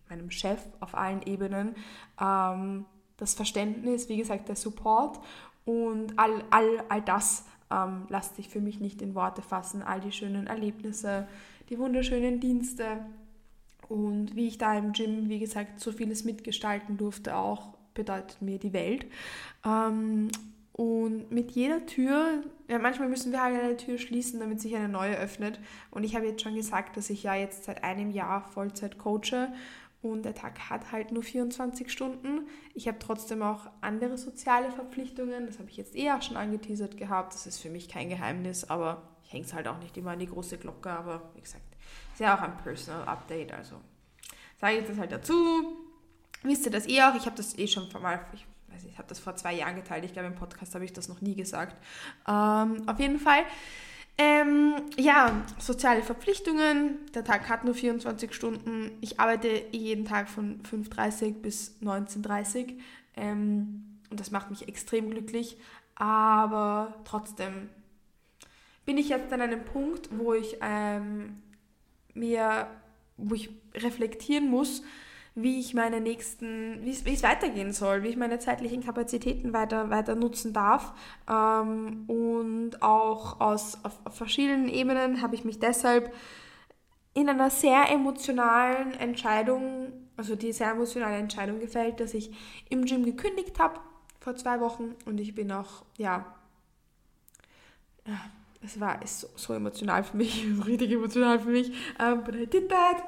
meinem 0.09 0.31
Chef 0.31 0.61
auf 0.79 0.95
allen 0.95 1.23
Ebenen. 1.23 1.75
Ähm, 2.21 2.85
das 3.17 3.35
Verständnis, 3.35 4.09
wie 4.09 4.17
gesagt, 4.17 4.49
der 4.49 4.57
Support 4.57 5.19
und 5.65 6.17
all, 6.21 6.45
all, 6.51 6.85
all 6.89 7.03
das 7.03 7.45
ähm, 7.71 8.07
lässt 8.09 8.37
sich 8.37 8.49
für 8.49 8.61
mich 8.61 8.79
nicht 8.79 9.03
in 9.03 9.17
Worte 9.17 9.43
fassen. 9.43 9.83
All 9.83 10.01
die 10.01 10.13
schönen 10.13 10.47
Erlebnisse, 10.47 11.27
die 11.69 11.79
wunderschönen 11.79 12.39
Dienste, 12.39 13.05
und 13.91 14.37
wie 14.37 14.47
ich 14.47 14.57
da 14.57 14.79
im 14.79 14.93
Gym, 14.93 15.29
wie 15.29 15.41
gesagt, 15.41 15.81
so 15.81 15.91
vieles 15.91 16.25
mitgestalten 16.25 16.97
durfte, 16.97 17.35
auch 17.35 17.75
bedeutet 17.93 18.41
mir 18.41 18.59
die 18.61 18.73
Welt. 18.73 19.05
Ähm, 19.67 20.29
und 20.73 21.33
mit 21.33 21.51
jeder 21.51 21.85
Tür, 21.87 22.45
ja, 22.69 22.79
manchmal 22.79 23.09
müssen 23.09 23.33
wir 23.33 23.43
halt 23.43 23.61
eine 23.61 23.77
Tür 23.77 23.99
schließen, 23.99 24.39
damit 24.39 24.61
sich 24.61 24.77
eine 24.77 24.89
neue 24.89 25.19
öffnet. 25.19 25.59
Und 25.91 26.05
ich 26.05 26.15
habe 26.15 26.27
jetzt 26.27 26.41
schon 26.41 26.55
gesagt, 26.55 26.97
dass 26.97 27.11
ich 27.11 27.25
ja 27.25 27.35
jetzt 27.35 27.65
seit 27.65 27.83
einem 27.83 28.13
Jahr 28.13 28.43
Vollzeit 28.43 28.97
coache 28.97 29.53
und 30.03 30.25
der 30.25 30.37
Tag 30.37 30.71
hat 30.71 30.93
halt 30.93 31.11
nur 31.11 31.25
24 31.25 31.91
Stunden. 31.91 32.47
Ich 32.75 32.87
habe 32.87 33.01
trotzdem 33.01 33.43
auch 33.43 33.67
andere 33.81 34.17
soziale 34.19 34.71
Verpflichtungen, 34.71 35.47
das 35.47 35.59
habe 35.59 35.69
ich 35.69 35.77
jetzt 35.77 35.97
eh 35.97 36.13
auch 36.13 36.23
schon 36.23 36.37
angeteasert 36.37 36.97
gehabt, 36.97 37.35
das 37.35 37.49
ist 37.49 37.59
für 37.59 37.71
mich 37.71 37.89
kein 37.89 38.09
Geheimnis, 38.09 38.71
aber 38.71 39.03
ich 39.25 39.33
hänge 39.33 39.45
es 39.45 39.53
halt 39.53 39.67
auch 39.67 39.81
nicht 39.81 39.97
immer 39.99 40.13
an 40.13 40.21
die 40.21 40.27
große 40.27 40.59
Glocke, 40.59 40.91
aber 40.91 41.33
wie 41.35 41.41
gesagt, 41.41 41.70
ist 42.13 42.21
ja 42.21 42.37
auch 42.37 42.43
ein 42.43 42.57
Personal 42.59 43.07
Update, 43.07 43.53
also 43.53 43.77
sage 44.61 44.79
ich 44.79 44.87
das 44.87 44.99
halt 44.99 45.13
dazu. 45.13 45.77
Wisst 46.43 46.65
ihr 46.67 46.73
das 46.73 46.89
eh 46.89 47.03
auch? 47.03 47.15
Ich 47.15 47.27
habe 47.27 47.37
das 47.37 47.57
eh 47.59 47.67
schon 47.67 47.89
mal, 48.01 48.21
ich 48.33 48.47
weiß 48.69 48.83
nicht, 48.85 48.93
ich 48.93 48.99
habe 48.99 49.09
das 49.09 49.19
vor 49.19 49.37
zwei 49.37 49.55
Jahren 49.55 49.77
geteilt, 49.77 50.05
ich 50.05 50.13
glaube 50.13 50.29
im 50.29 50.35
Podcast 50.35 50.75
habe 50.75 50.85
ich 50.85 50.93
das 50.93 51.09
noch 51.09 51.21
nie 51.21 51.35
gesagt. 51.35 51.77
Ähm, 52.27 52.89
auf 52.89 52.99
jeden 52.99 53.19
Fall 53.19 53.45
ähm, 54.23 54.75
ja, 54.99 55.47
soziale 55.59 56.03
Verpflichtungen. 56.03 56.99
Der 57.15 57.25
Tag 57.25 57.49
hat 57.49 57.65
nur 57.65 57.75
24 57.75 58.35
Stunden. 58.35 58.91
Ich 59.01 59.19
arbeite 59.19 59.49
jeden 59.71 60.05
Tag 60.05 60.29
von 60.29 60.61
5.30 60.63 61.41
bis 61.41 61.77
19.30 61.83 62.75
ähm, 63.17 63.99
und 64.11 64.21
das 64.21 64.31
macht 64.31 64.51
mich 64.51 64.69
extrem 64.69 65.09
glücklich. 65.09 65.57
Aber 65.95 66.97
trotzdem 67.07 67.71
bin 68.85 68.99
ich 68.99 69.09
jetzt 69.09 69.33
an 69.33 69.41
einem 69.41 69.65
Punkt, 69.65 70.11
wo 70.13 70.35
ich 70.35 70.59
ähm, 70.61 71.43
mir, 72.15 72.67
wo 73.17 73.35
ich 73.35 73.51
reflektieren 73.75 74.49
muss, 74.49 74.83
wie 75.35 75.61
ich 75.61 75.75
meine 75.75 76.01
nächsten, 76.01 76.85
wie 76.85 76.91
es, 76.91 77.23
weitergehen 77.23 77.73
soll, 77.73 78.03
wie 78.03 78.09
ich 78.09 78.17
meine 78.17 78.39
zeitlichen 78.39 78.85
Kapazitäten 78.85 79.53
weiter, 79.53 79.91
weiter 79.91 80.15
nutzen 80.15 80.53
darf. 80.53 80.93
Ähm, 81.29 82.05
und 82.09 82.83
auch 82.83 83.41
aus, 83.41 83.79
auf, 83.85 83.99
auf 84.05 84.17
verschiedenen 84.17 84.69
Ebenen 84.69 85.23
habe 85.23 85.35
ich 85.35 85.45
mich 85.45 85.59
deshalb 85.59 86.13
in 87.15 87.29
einer 87.29 87.51
sehr 87.51 87.91
emotionalen 87.91 88.93
Entscheidung, 88.95 89.93
also 90.17 90.37
die 90.37 90.53
sehr 90.53 90.71
emotionale 90.71 91.17
Entscheidung 91.17 91.61
gefällt, 91.61 92.01
dass 92.01 92.15
ich 92.15 92.33
im 92.69 92.85
Gym 92.85 93.05
gekündigt 93.05 93.59
habe 93.59 93.81
vor 94.21 94.37
zwei 94.37 94.61
Wochen 94.61 94.95
und 95.07 95.19
ich 95.19 95.35
bin 95.35 95.51
auch, 95.51 95.85
ja, 95.97 96.27
es 98.63 98.79
war 98.79 99.03
ist 99.03 99.21
so, 99.21 99.29
so 99.37 99.55
emotional 99.55 100.05
für 100.05 100.17
mich, 100.17 100.45
richtig 100.67 100.93
emotional 100.93 101.41
für 101.41 101.51
mich, 101.51 101.73
um, 101.99 102.25
but 102.25 102.35
I 102.35 102.47
did 102.47 102.69
that. 102.69 103.05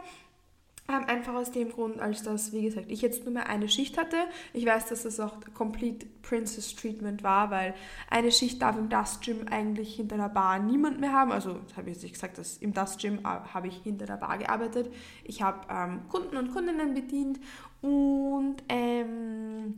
Ähm, 0.88 1.04
einfach 1.06 1.34
aus 1.34 1.52
dem 1.52 1.70
Grund, 1.70 2.00
als 2.00 2.24
dass, 2.24 2.52
wie 2.52 2.62
gesagt, 2.62 2.86
ich 2.90 3.02
jetzt 3.02 3.24
nur 3.24 3.32
mehr 3.32 3.48
eine 3.48 3.68
Schicht 3.68 3.96
hatte. 3.96 4.16
Ich 4.52 4.66
weiß, 4.66 4.86
dass 4.86 5.04
das 5.04 5.20
auch 5.20 5.36
Complete 5.54 6.06
Princess 6.22 6.74
Treatment 6.74 7.22
war, 7.22 7.50
weil 7.52 7.74
eine 8.10 8.32
Schicht 8.32 8.60
darf 8.60 8.76
im 8.76 8.88
Dust 8.88 9.22
Gym 9.22 9.46
eigentlich 9.48 9.94
hinter 9.94 10.16
der 10.16 10.28
Bar 10.28 10.58
niemand 10.58 11.00
mehr 11.00 11.12
haben. 11.12 11.30
Also, 11.30 11.60
habe 11.76 11.88
ich 11.88 11.94
jetzt 11.94 12.02
nicht 12.02 12.14
gesagt, 12.14 12.36
dass 12.36 12.56
im 12.58 12.74
Dust 12.74 13.00
Gym 13.00 13.20
äh, 13.20 13.22
habe 13.22 13.68
ich 13.68 13.76
hinter 13.76 14.06
der 14.06 14.16
Bar 14.16 14.38
gearbeitet. 14.38 14.92
Ich 15.22 15.40
habe 15.40 15.60
ähm, 15.70 16.08
Kunden 16.08 16.36
und 16.36 16.52
Kundinnen 16.52 16.94
bedient 16.94 17.38
und 17.80 18.56
ähm, 18.68 19.76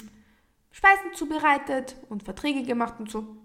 Speisen 0.70 1.12
zubereitet 1.14 1.96
und 2.08 2.22
Verträge 2.22 2.62
gemacht 2.62 2.94
und 2.98 3.10
so. 3.10 3.36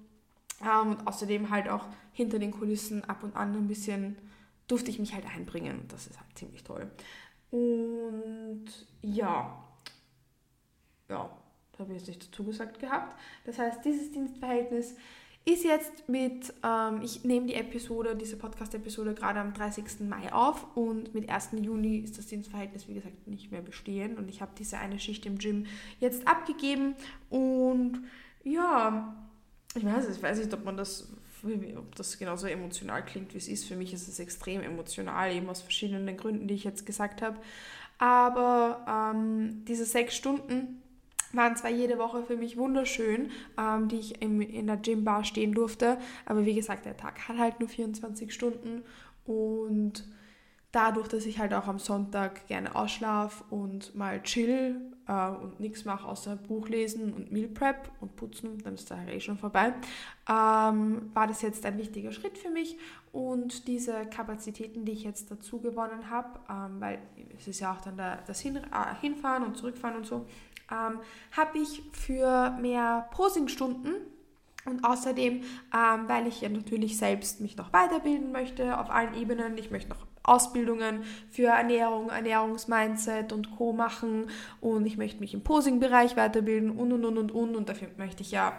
Ähm, 0.64 0.92
und 0.92 1.08
außerdem 1.08 1.50
halt 1.50 1.70
auch 1.70 1.86
hinter 2.14 2.40
den 2.40 2.52
Kulissen 2.52 3.04
ab 3.06 3.24
und 3.24 3.36
an 3.36 3.56
ein 3.56 3.68
bisschen 3.68 4.18
durfte 4.68 4.92
ich 4.92 5.00
mich 5.00 5.14
halt 5.14 5.26
einbringen. 5.26 5.86
Das 5.88 6.08
ist 6.08 6.20
halt 6.20 6.38
ziemlich 6.38 6.64
toll. 6.64 6.90
Und 7.52 8.66
ja, 9.02 9.64
ja, 11.10 11.30
das 11.72 11.80
habe 11.80 11.94
ich 11.94 12.00
jetzt 12.00 12.08
nicht 12.08 12.28
dazu 12.28 12.44
gesagt 12.44 12.80
gehabt. 12.80 13.20
Das 13.46 13.58
heißt, 13.58 13.84
dieses 13.84 14.12
Dienstverhältnis 14.12 14.96
ist 15.46 15.64
jetzt 15.64 16.08
mit, 16.08 16.54
ähm, 16.64 17.02
ich 17.02 17.24
nehme 17.24 17.48
die 17.48 17.56
Episode, 17.56 18.16
diese 18.16 18.38
Podcast-Episode 18.38 19.16
gerade 19.16 19.40
am 19.40 19.54
30. 19.54 20.02
Mai 20.02 20.32
auf 20.32 20.76
und 20.76 21.14
mit 21.16 21.30
1. 21.30 21.52
Juni 21.62 21.98
ist 21.98 22.18
das 22.18 22.28
Dienstverhältnis, 22.28 22.88
wie 22.88 22.94
gesagt, 22.94 23.28
nicht 23.28 23.52
mehr 23.52 23.62
bestehend 23.62 24.20
und 24.20 24.30
ich 24.30 24.42
habe 24.42 24.52
diese 24.58 24.78
eine 24.78 25.00
Schicht 25.00 25.26
im 25.26 25.38
Gym 25.38 25.66
jetzt 26.00 26.28
abgegeben 26.28 26.96
und 27.30 28.04
ja, 28.44 29.29
ich 29.76 29.86
weiß, 29.86 30.10
ich 30.10 30.22
weiß 30.22 30.40
nicht, 30.40 30.54
ob 30.54 30.66
man 30.66 30.78
das 30.78 31.12
ob 31.78 31.96
das 31.96 32.18
genauso 32.18 32.48
emotional 32.48 33.04
klingt, 33.06 33.34
wie 33.34 33.38
es 33.38 33.48
ist. 33.48 33.66
Für 33.66 33.78
mich 33.78 33.94
ist 33.94 34.10
es 34.10 34.20
extrem 34.20 34.62
emotional, 34.62 35.34
eben 35.34 35.50
aus 35.50 35.62
verschiedenen 35.62 36.18
Gründen, 36.18 36.50
die 36.50 36.54
ich 36.54 36.66
jetzt 36.66 36.86
gesagt 36.86 37.22
habe. 37.22 37.38
Aber 37.98 39.14
ähm, 39.16 39.64
diese 39.66 39.86
sechs 39.86 40.16
Stunden 40.16 40.82
waren 41.34 41.56
zwar 41.56 41.70
jede 41.70 41.98
Woche 41.98 42.24
für 42.24 42.38
mich 42.38 42.58
wunderschön, 42.58 43.32
ähm, 43.58 43.88
die 43.88 43.98
ich 44.00 44.22
im, 44.22 44.42
in 44.42 44.68
der 44.68 44.78
Gymbar 44.78 45.24
stehen 45.24 45.54
durfte, 45.54 45.98
aber 46.26 46.46
wie 46.46 46.56
gesagt, 46.56 46.86
der 46.86 46.98
Tag 46.98 47.28
hat 47.28 47.38
halt 47.38 47.60
nur 47.60 47.70
24 47.70 48.34
Stunden 48.34 48.84
und 49.26 50.06
dadurch, 50.72 51.08
dass 51.08 51.26
ich 51.26 51.40
halt 51.40 51.54
auch 51.54 51.68
am 51.68 51.78
Sonntag 51.80 52.48
gerne 52.48 52.76
ausschlafe 52.76 53.44
und 53.50 53.94
mal 53.96 54.24
chill 54.24 54.82
äh, 55.10 55.30
und 55.30 55.60
nichts 55.60 55.86
mache 55.86 56.08
außer 56.08 56.36
Buch 56.36 56.70
lesen 56.70 57.14
und 57.14 57.32
Meal 57.32 57.48
Prep 57.48 57.92
und 58.00 58.16
putzen, 58.16 58.60
dann 58.64 58.76
ist 58.76 58.90
da 58.92 59.04
eh 59.08 59.20
schon 59.20 59.38
vorbei, 59.38 59.74
ähm, 60.30 61.10
war 61.14 61.28
das 61.28 61.42
jetzt 61.42 61.66
ein 61.66 61.78
wichtiger 61.78 62.12
Schritt 62.12 62.38
für 62.38 62.52
mich 62.52 62.78
und 63.12 63.68
diese 63.68 64.06
Kapazitäten, 64.06 64.86
die 64.86 64.92
ich 64.92 65.04
jetzt 65.04 65.32
dazu 65.32 65.60
gewonnen 65.60 66.10
habe, 66.10 66.40
ähm, 66.50 66.80
weil 66.80 67.00
es 67.38 67.48
ist 67.48 67.60
ja 67.60 67.74
auch 67.74 67.82
dann 67.82 67.98
da, 67.98 68.20
das 68.28 68.40
Hin 68.40 68.58
äh, 68.58 68.62
Hinfahren 69.02 69.44
und 69.44 69.58
Zurückfahren 69.58 69.98
und 69.98 70.06
so, 70.06 70.28
ähm, 70.72 71.00
habe 71.36 71.58
ich 71.58 71.82
für 71.92 72.52
mehr 72.62 73.10
Posingstunden 73.12 73.96
und 74.66 74.84
außerdem, 74.84 75.42
ähm, 75.42 76.04
weil 76.08 76.28
ich 76.28 76.42
ja 76.42 76.50
natürlich 76.50 76.98
selbst 76.98 77.42
mich 77.42 77.58
noch 77.58 77.74
weiterbilden 77.74 78.32
möchte 78.32 78.80
auf 78.80 78.92
allen 78.92 79.16
Ebenen, 79.16 79.58
ich 79.58 79.72
möchte 79.72 79.90
noch 79.90 80.06
Ausbildungen 80.30 81.04
für 81.30 81.48
Ernährung, 81.48 82.10
Ernährungsmindset 82.10 83.34
und 83.34 83.56
Co. 83.58 83.74
machen 83.74 84.30
und 84.62 84.86
ich 84.86 84.98
möchte 84.98 85.20
mich 85.20 85.34
im 85.34 85.44
Posing-Bereich 85.44 86.16
weiterbilden 86.16 86.72
und 86.72 86.94
und 86.94 87.06
und 87.06 87.18
und 87.18 87.32
und 87.32 87.56
und 87.56 87.70
dafür 87.70 87.90
möchte 87.98 88.22
ich 88.22 88.32
ja 88.32 88.54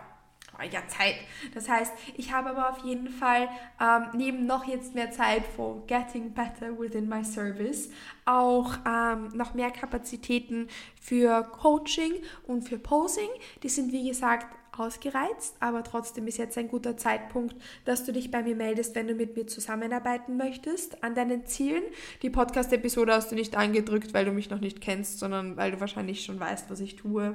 ja 0.71 0.87
Zeit. 0.89 1.15
Das 1.55 1.69
heißt, 1.69 1.93
ich 2.17 2.33
habe 2.33 2.51
aber 2.51 2.69
auf 2.69 2.85
jeden 2.85 3.09
Fall 3.09 3.49
ähm, 3.81 4.09
neben 4.15 4.47
noch 4.47 4.65
jetzt 4.65 4.95
mehr 4.95 5.11
Zeit 5.11 5.43
for 5.57 5.87
getting 5.87 6.33
better 6.35 6.79
within 6.79 7.09
my 7.09 7.25
service 7.25 7.91
auch 8.27 8.75
ähm, 8.87 9.29
noch 9.35 9.55
mehr 9.55 9.71
Kapazitäten 9.71 10.69
für 11.01 11.43
Coaching 11.43 12.13
und 12.47 12.63
für 12.63 12.79
Posing. 12.79 13.29
Die 13.63 13.69
sind 13.69 13.93
wie 13.93 14.09
gesagt 14.09 14.47
ausgereizt, 14.77 15.57
aber 15.61 15.83
trotzdem 15.85 16.27
ist 16.27 16.39
jetzt 16.39 16.57
ein 16.59 16.69
guter 16.69 16.97
Zeitpunkt, 16.97 17.57
dass 17.85 18.05
du 18.05 18.13
dich 18.13 18.31
bei 18.31 18.43
mir 18.43 18.57
meldest, 18.57 18.95
wenn 18.95 19.09
du 19.09 19.15
mit 19.15 19.37
mir 19.37 19.47
zusammenarbeiten 19.47 20.37
möchtest 20.37 21.03
an 21.03 21.15
deinen 21.15 21.47
Zielen. 21.47 21.83
Die 22.23 22.31
Podcast-Episode 22.31 23.13
hast 23.13 23.31
du 23.31 23.35
nicht 23.35 23.57
angedrückt, 23.57 24.15
weil 24.15 24.25
du 24.25 24.33
mich 24.33 24.51
noch 24.51 24.61
nicht 24.61 24.81
kennst, 24.81 25.19
sondern 25.19 25.57
weil 25.57 25.73
du 25.73 25.81
wahrscheinlich 25.81 26.25
schon 26.25 26.41
weißt, 26.41 26.71
was 26.71 26.81
ich 26.81 26.97
tue 26.97 27.35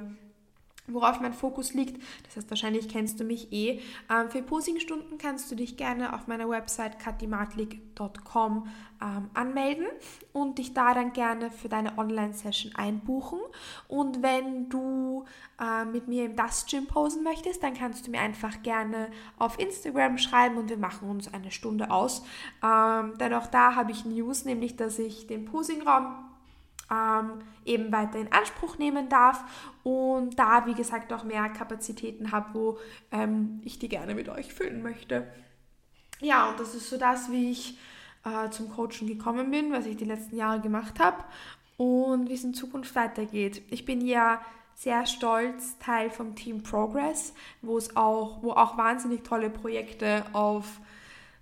worauf 0.88 1.20
mein 1.20 1.32
Fokus 1.32 1.74
liegt. 1.74 2.02
Das 2.24 2.36
heißt, 2.36 2.50
wahrscheinlich 2.50 2.88
kennst 2.88 3.20
du 3.20 3.24
mich 3.24 3.52
eh. 3.52 3.80
Ähm, 4.10 4.30
für 4.30 4.42
Posingstunden 4.42 5.18
kannst 5.18 5.50
du 5.50 5.54
dich 5.54 5.76
gerne 5.76 6.14
auf 6.14 6.26
meiner 6.26 6.48
Website 6.48 6.98
katimatlik.com 6.98 8.68
ähm, 9.02 9.30
anmelden 9.34 9.86
und 10.32 10.58
dich 10.58 10.74
da 10.74 10.94
dann 10.94 11.12
gerne 11.12 11.50
für 11.50 11.68
deine 11.68 11.98
Online-Session 11.98 12.74
einbuchen. 12.76 13.38
Und 13.88 14.22
wenn 14.22 14.68
du 14.68 15.24
äh, 15.60 15.84
mit 15.84 16.08
mir 16.08 16.24
im 16.24 16.36
Dust 16.36 16.70
Gym 16.70 16.86
posen 16.86 17.22
möchtest, 17.22 17.62
dann 17.62 17.74
kannst 17.74 18.06
du 18.06 18.10
mir 18.10 18.20
einfach 18.20 18.62
gerne 18.62 19.10
auf 19.38 19.58
Instagram 19.58 20.18
schreiben 20.18 20.56
und 20.56 20.70
wir 20.70 20.78
machen 20.78 21.10
uns 21.10 21.32
eine 21.32 21.50
Stunde 21.50 21.90
aus. 21.90 22.22
Ähm, 22.62 23.16
denn 23.18 23.34
auch 23.34 23.46
da 23.46 23.74
habe 23.74 23.92
ich 23.92 24.04
News, 24.04 24.44
nämlich 24.44 24.76
dass 24.76 24.98
ich 24.98 25.26
den 25.26 25.44
Posingraum 25.44 26.25
ähm, 26.90 27.42
eben 27.64 27.92
weiter 27.92 28.18
in 28.18 28.32
Anspruch 28.32 28.78
nehmen 28.78 29.08
darf 29.08 29.44
und 29.82 30.38
da, 30.38 30.66
wie 30.66 30.74
gesagt, 30.74 31.12
auch 31.12 31.24
mehr 31.24 31.48
Kapazitäten 31.48 32.32
habe, 32.32 32.54
wo 32.54 32.78
ähm, 33.10 33.60
ich 33.64 33.78
die 33.78 33.88
gerne 33.88 34.14
mit 34.14 34.28
euch 34.28 34.52
füllen 34.52 34.82
möchte. 34.82 35.26
Ja, 36.20 36.48
und 36.48 36.60
das 36.60 36.74
ist 36.74 36.88
so 36.88 36.96
das, 36.96 37.30
wie 37.30 37.50
ich 37.50 37.78
äh, 38.24 38.50
zum 38.50 38.70
Coachen 38.70 39.06
gekommen 39.06 39.50
bin, 39.50 39.72
was 39.72 39.86
ich 39.86 39.96
die 39.96 40.04
letzten 40.04 40.36
Jahre 40.36 40.60
gemacht 40.60 40.98
habe 40.98 41.24
und 41.76 42.28
wie 42.28 42.34
es 42.34 42.44
in 42.44 42.54
Zukunft 42.54 42.94
weitergeht. 42.94 43.62
Ich 43.70 43.84
bin 43.84 44.00
ja 44.06 44.40
sehr 44.74 45.06
stolz 45.06 45.78
Teil 45.78 46.10
vom 46.10 46.34
Team 46.34 46.62
Progress, 46.62 47.32
wo 47.62 47.78
es 47.78 47.96
auch, 47.96 48.42
wo 48.42 48.52
auch 48.52 48.76
wahnsinnig 48.76 49.24
tolle 49.24 49.50
Projekte 49.50 50.24
auf 50.32 50.80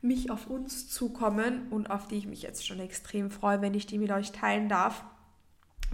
mich, 0.03 0.31
auf 0.31 0.49
uns 0.49 0.89
zukommen 0.89 1.67
und 1.71 1.91
auf 1.91 2.07
die 2.07 2.17
ich 2.17 2.27
mich 2.27 2.43
jetzt 2.43 2.67
schon 2.67 2.79
extrem 2.79 3.31
freue, 3.31 3.61
wenn 3.61 3.75
ich 3.75 3.87
die 3.87 3.99
mit 3.99 4.13
euch 4.13 4.33
teilen 4.33 4.69
darf. 4.69 5.05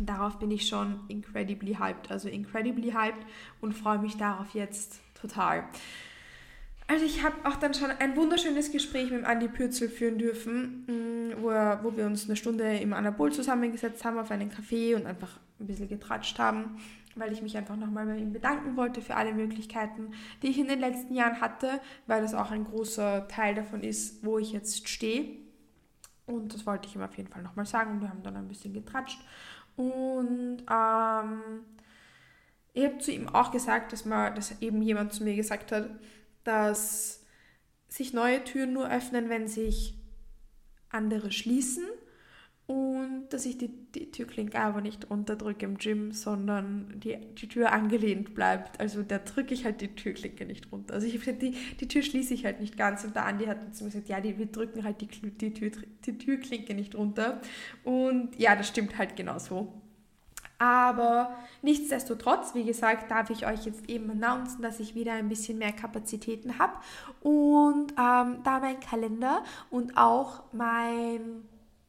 Und 0.01 0.07
darauf 0.07 0.39
bin 0.39 0.51
ich 0.51 0.67
schon 0.67 0.99
incredibly 1.09 1.75
hyped, 1.75 2.11
also 2.11 2.31
incredibly 2.31 2.93
hyped 2.93 3.23
und 3.61 3.75
freue 3.75 3.99
mich 3.99 4.17
darauf 4.17 4.55
jetzt 4.55 4.99
total. 5.13 5.65
Also 6.87 7.05
ich 7.05 7.23
habe 7.23 7.37
auch 7.45 7.57
dann 7.57 7.75
schon 7.75 7.91
ein 7.91 8.17
wunderschönes 8.17 8.73
Gespräch 8.73 9.11
mit 9.11 9.27
Andi 9.27 9.49
Pürzel 9.49 9.91
führen 9.91 10.17
dürfen, 10.17 10.87
mm, 10.87 11.43
wo, 11.43 11.51
er, 11.51 11.85
wo 11.85 11.95
wir 11.99 12.07
uns 12.07 12.25
eine 12.25 12.35
Stunde 12.35 12.79
im 12.79 12.95
Anabol 12.95 13.31
zusammengesetzt 13.31 14.03
haben 14.07 14.19
auf 14.19 14.31
einen 14.31 14.51
Café 14.51 14.97
und 14.97 15.05
einfach 15.05 15.39
ein 15.61 15.67
bisschen 15.67 15.91
getratscht 15.91 16.39
haben, 16.39 16.79
weil 17.15 17.35
ich 17.35 17.43
mich 17.43 17.59
einfach 17.59 17.77
nochmal 17.77 18.07
bei 18.07 18.17
ihm 18.17 18.33
bedanken 18.33 18.79
wollte 18.79 19.03
für 19.03 19.17
alle 19.17 19.35
Möglichkeiten, 19.35 20.13
die 20.43 20.49
ich 20.49 20.59
in 20.59 20.69
den 20.69 20.81
letzten 20.81 21.15
Jahren 21.15 21.43
hatte, 21.43 21.79
weil 22.07 22.23
das 22.23 22.33
auch 22.33 22.51
ein 22.53 22.65
großer 22.65 23.29
Teil 23.29 23.55
davon 23.55 23.83
ist, 23.83 24.25
wo 24.25 24.39
ich 24.39 24.53
jetzt 24.53 24.89
stehe. 24.89 25.37
Und 26.25 26.55
das 26.55 26.65
wollte 26.65 26.89
ich 26.89 26.95
ihm 26.95 27.03
auf 27.03 27.17
jeden 27.17 27.29
Fall 27.29 27.43
nochmal 27.43 27.67
sagen. 27.67 28.01
Wir 28.01 28.09
haben 28.09 28.23
dann 28.23 28.37
ein 28.37 28.49
bisschen 28.49 28.73
getratscht 28.73 29.21
Und 29.81 30.59
ähm, 30.71 31.41
ich 32.75 32.85
habe 32.85 32.99
zu 32.99 33.13
ihm 33.13 33.31
auch 33.31 33.51
gesagt, 33.51 33.95
dass, 33.95 34.05
mal, 34.05 34.35
dass 34.35 34.61
eben 34.61 34.83
jemand 34.83 35.15
zu 35.15 35.25
mir 35.25 35.35
gesagt 35.35 35.73
hat, 35.73 35.89
dass 36.45 37.25
sich 37.89 38.13
neue 38.13 38.45
Türen 38.45 38.75
nur 38.75 38.91
öffnen, 38.91 39.31
wenn 39.31 39.49
sich 39.49 39.95
andere 40.91 41.33
schließen 41.33 41.85
und 42.71 43.31
dass 43.31 43.47
ich 43.47 43.59
die, 43.59 43.67
die 43.69 44.13
Türklinke 44.13 44.61
aber 44.61 44.81
nicht 44.81 45.11
runterdrücke 45.11 45.67
im 45.67 45.77
Gym, 45.77 46.13
sondern 46.13 47.01
die, 47.01 47.17
die 47.17 47.49
Tür 47.49 47.73
angelehnt 47.73 48.33
bleibt. 48.33 48.79
Also 48.79 49.03
da 49.03 49.19
drücke 49.19 49.55
ich 49.55 49.65
halt 49.65 49.81
die 49.81 49.89
Türklinke 49.89 50.47
nicht 50.47 50.71
runter. 50.71 50.95
Also 50.95 51.09
ich, 51.09 51.21
die, 51.21 51.57
die 51.81 51.89
Tür 51.89 52.03
schließe 52.03 52.33
ich 52.33 52.45
halt 52.45 52.61
nicht 52.61 52.77
ganz. 52.77 53.03
Und 53.03 53.17
der 53.17 53.27
Andi 53.27 53.47
hat 53.47 53.75
zu 53.75 53.83
mir 53.83 53.91
gesagt, 53.91 54.09
ja, 54.09 54.21
die, 54.21 54.39
wir 54.39 54.47
drücken 54.47 54.85
halt 54.85 55.01
die, 55.01 55.09
die, 55.09 55.53
Tür, 55.53 55.73
die 56.07 56.17
Türklinke 56.17 56.75
nicht 56.75 56.95
runter. 56.95 57.41
Und 57.83 58.39
ja, 58.39 58.55
das 58.55 58.69
stimmt 58.69 58.97
halt 58.99 59.17
genauso. 59.17 59.73
Aber 60.61 61.35
nichtsdestotrotz, 61.63 62.55
wie 62.55 62.65
gesagt, 62.65 63.11
darf 63.11 63.31
ich 63.31 63.49
euch 63.49 63.65
jetzt 63.65 63.91
eben 63.91 64.09
announcen, 64.13 64.63
dass 64.63 64.79
ich 64.79 64.95
wieder 64.95 65.15
ein 65.15 65.29
bisschen 65.29 65.59
mehr 65.59 65.73
Kapazitäten 65.73 66.61
habe. 66.61 66.75
Und 67.21 67.95
ähm, 67.99 68.45
da 68.45 68.61
mein 68.61 68.79
Kalender 68.79 69.43
und 69.71 69.97
auch 69.97 70.45
mein 70.53 71.49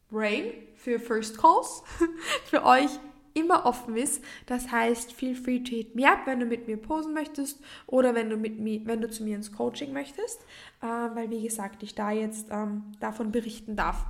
Brain 0.09 0.53
für 0.83 0.99
First 0.99 1.37
Calls 1.37 1.83
für 2.45 2.65
euch 2.65 2.89
immer 3.33 3.65
offen 3.65 3.95
ist. 3.95 4.23
Das 4.45 4.71
heißt, 4.71 5.13
feel 5.13 5.35
free 5.35 5.59
to 5.59 5.71
hit 5.71 5.95
me 5.95 6.09
up, 6.11 6.25
wenn 6.25 6.39
du 6.39 6.45
mit 6.45 6.67
mir 6.67 6.77
posen 6.77 7.13
möchtest 7.13 7.61
oder 7.87 8.13
wenn 8.15 8.29
du, 8.29 8.37
mit 8.37 8.59
mir, 8.59 8.85
wenn 8.85 9.01
du 9.01 9.09
zu 9.09 9.23
mir 9.23 9.35
ins 9.35 9.51
Coaching 9.51 9.93
möchtest, 9.93 10.41
äh, 10.81 10.85
weil 10.85 11.29
wie 11.29 11.41
gesagt, 11.41 11.83
ich 11.83 11.95
da 11.95 12.11
jetzt 12.11 12.47
ähm, 12.51 12.83
davon 12.99 13.31
berichten 13.31 13.75
darf. 13.75 14.05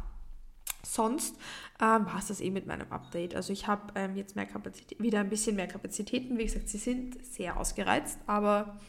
Sonst 0.83 1.35
ähm, 1.79 2.05
war 2.07 2.17
es 2.17 2.27
das 2.27 2.41
eh 2.41 2.49
mit 2.49 2.65
meinem 2.65 2.91
Update. 2.91 3.35
Also 3.35 3.53
ich 3.53 3.67
habe 3.67 3.93
ähm, 3.95 4.15
jetzt 4.15 4.35
mehr 4.35 4.47
Kapazität, 4.47 4.99
wieder 4.99 5.19
ein 5.19 5.29
bisschen 5.29 5.55
mehr 5.55 5.67
Kapazitäten. 5.67 6.37
Wie 6.39 6.45
gesagt, 6.45 6.69
sie 6.69 6.79
sind 6.79 7.23
sehr 7.23 7.57
ausgereizt, 7.57 8.17
aber 8.25 8.79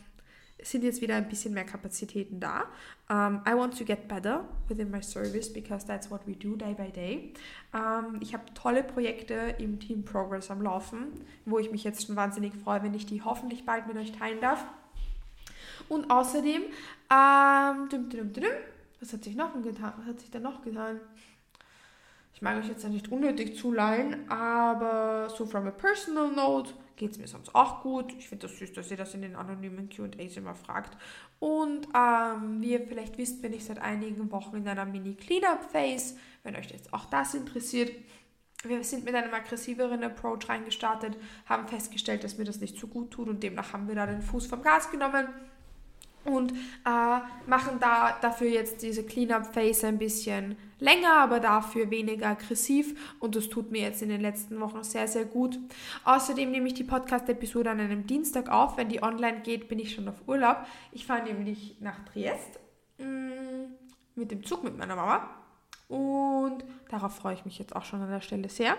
sind 0.62 0.84
jetzt 0.84 1.00
wieder 1.00 1.16
ein 1.16 1.28
bisschen 1.28 1.54
mehr 1.54 1.64
Kapazitäten 1.64 2.40
da. 2.40 2.64
Um, 3.08 3.42
I 3.46 3.54
want 3.54 3.76
to 3.78 3.84
get 3.84 4.08
better 4.08 4.44
within 4.68 4.90
my 4.90 5.02
service 5.02 5.52
because 5.52 5.84
that's 5.84 6.10
what 6.10 6.26
we 6.26 6.34
do 6.34 6.56
day 6.56 6.74
by 6.74 6.90
day. 6.90 7.32
Um, 7.72 8.20
ich 8.20 8.32
habe 8.32 8.44
tolle 8.54 8.82
Projekte 8.82 9.56
im 9.58 9.80
Team 9.80 10.04
Progress 10.04 10.50
am 10.50 10.62
Laufen, 10.62 11.08
wo 11.44 11.58
ich 11.58 11.70
mich 11.70 11.84
jetzt 11.84 12.06
schon 12.06 12.16
wahnsinnig 12.16 12.54
freue, 12.54 12.82
wenn 12.82 12.94
ich 12.94 13.06
die 13.06 13.22
hoffentlich 13.22 13.66
bald 13.66 13.86
mit 13.86 13.96
euch 13.96 14.12
teilen 14.12 14.40
darf. 14.40 14.64
Und 15.88 16.10
außerdem, 16.10 16.62
ähm, 17.10 17.88
düm, 17.90 18.08
düm, 18.08 18.32
düm, 18.32 18.44
was 19.00 19.12
hat 19.12 19.24
sich 19.24 19.34
noch 19.34 19.52
getan? 19.62 19.92
Was 19.98 20.06
hat 20.06 20.20
sich 20.20 20.30
da 20.30 20.38
noch 20.38 20.62
getan? 20.62 21.00
Ich 22.42 22.44
mag 22.44 22.58
euch 22.58 22.66
jetzt 22.66 22.84
nicht 22.88 23.12
unnötig 23.12 23.56
zuleihen, 23.56 24.28
aber 24.28 25.30
so 25.30 25.46
from 25.46 25.68
a 25.68 25.70
personal 25.70 26.28
note 26.32 26.74
geht 26.96 27.12
es 27.12 27.18
mir 27.18 27.28
sonst 27.28 27.54
auch 27.54 27.82
gut. 27.84 28.12
Ich 28.18 28.28
finde 28.28 28.48
das 28.48 28.58
süß, 28.58 28.72
dass 28.72 28.90
ihr 28.90 28.96
das 28.96 29.14
in 29.14 29.22
den 29.22 29.36
anonymen 29.36 29.88
QAs 29.88 30.36
immer 30.36 30.56
fragt. 30.56 30.98
Und 31.38 31.86
ähm, 31.94 32.60
wie 32.60 32.72
ihr 32.72 32.84
vielleicht 32.84 33.16
wisst, 33.16 33.42
bin 33.42 33.52
ich 33.52 33.64
seit 33.64 33.78
einigen 33.78 34.32
Wochen 34.32 34.56
in 34.56 34.66
einer 34.66 34.86
Mini-Cleanup-Phase. 34.86 36.16
Wenn 36.42 36.56
euch 36.56 36.68
jetzt 36.72 36.92
auch 36.92 37.04
das 37.04 37.34
interessiert, 37.34 37.92
wir 38.64 38.82
sind 38.82 39.04
mit 39.04 39.14
einem 39.14 39.32
aggressiveren 39.32 40.02
Approach 40.02 40.48
reingestartet, 40.48 41.16
haben 41.46 41.68
festgestellt, 41.68 42.24
dass 42.24 42.38
mir 42.38 42.44
das 42.44 42.58
nicht 42.58 42.76
so 42.76 42.88
gut 42.88 43.12
tut 43.12 43.28
und 43.28 43.44
demnach 43.44 43.72
haben 43.72 43.86
wir 43.86 43.94
da 43.94 44.06
den 44.06 44.20
Fuß 44.20 44.48
vom 44.48 44.62
Gas 44.62 44.90
genommen 44.90 45.28
und 46.24 46.52
äh, 46.52 47.20
machen 47.46 47.78
da 47.80 48.16
dafür 48.20 48.48
jetzt 48.48 48.82
diese 48.82 49.04
Cleanup-Phase 49.04 49.86
ein 49.88 49.98
bisschen 49.98 50.56
länger, 50.78 51.14
aber 51.14 51.40
dafür 51.40 51.90
weniger 51.90 52.28
aggressiv 52.28 53.16
und 53.20 53.36
das 53.36 53.48
tut 53.48 53.70
mir 53.70 53.82
jetzt 53.82 54.02
in 54.02 54.08
den 54.08 54.20
letzten 54.20 54.60
Wochen 54.60 54.82
sehr, 54.82 55.08
sehr 55.08 55.24
gut. 55.24 55.58
Außerdem 56.04 56.50
nehme 56.50 56.68
ich 56.68 56.74
die 56.74 56.84
Podcast-Episode 56.84 57.70
an 57.70 57.80
einem 57.80 58.06
Dienstag 58.06 58.50
auf. 58.50 58.76
Wenn 58.76 58.88
die 58.88 59.02
online 59.02 59.40
geht, 59.40 59.68
bin 59.68 59.78
ich 59.78 59.94
schon 59.94 60.08
auf 60.08 60.26
Urlaub. 60.26 60.66
Ich 60.90 61.06
fahre 61.06 61.22
nämlich 61.22 61.76
nach 61.80 62.04
Triest 62.04 62.58
mm, 62.98 63.72
mit 64.16 64.30
dem 64.30 64.44
Zug 64.44 64.64
mit 64.64 64.76
meiner 64.76 64.96
Mama 64.96 65.28
und 65.92 66.64
darauf 66.88 67.14
freue 67.16 67.34
ich 67.34 67.44
mich 67.44 67.58
jetzt 67.58 67.76
auch 67.76 67.84
schon 67.84 68.00
an 68.00 68.10
der 68.10 68.22
Stelle 68.22 68.48
sehr. 68.48 68.76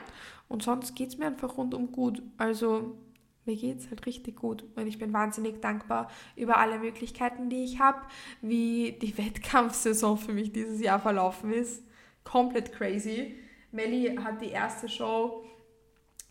Und 0.50 0.64
sonst 0.64 0.96
geht 0.96 1.10
es 1.10 1.18
mir 1.20 1.28
einfach 1.28 1.58
rundum 1.58 1.92
gut. 1.92 2.24
Also 2.40 2.98
mir 3.46 3.56
geht 3.56 3.80
es 3.80 3.90
halt 3.90 4.06
richtig 4.06 4.36
gut 4.38 4.64
und 4.76 4.88
ich 4.88 4.98
bin 4.98 5.14
wahnsinnig 5.14 5.62
dankbar 5.62 6.10
über 6.36 6.58
alle 6.58 6.80
Möglichkeiten, 6.80 7.50
die 7.50 7.64
ich 7.64 7.80
habe, 7.80 8.00
wie 8.42 8.94
die 9.02 9.18
Wettkampfsaison 9.18 10.18
für 10.18 10.34
mich 10.34 10.52
dieses 10.52 10.82
Jahr 10.82 11.00
verlaufen 11.00 11.52
ist. 11.52 11.84
Komplett 12.24 12.72
crazy. 12.72 13.36
Melli 13.72 14.16
hat 14.16 14.42
die 14.42 14.50
erste 14.50 14.88
Show 14.88 15.44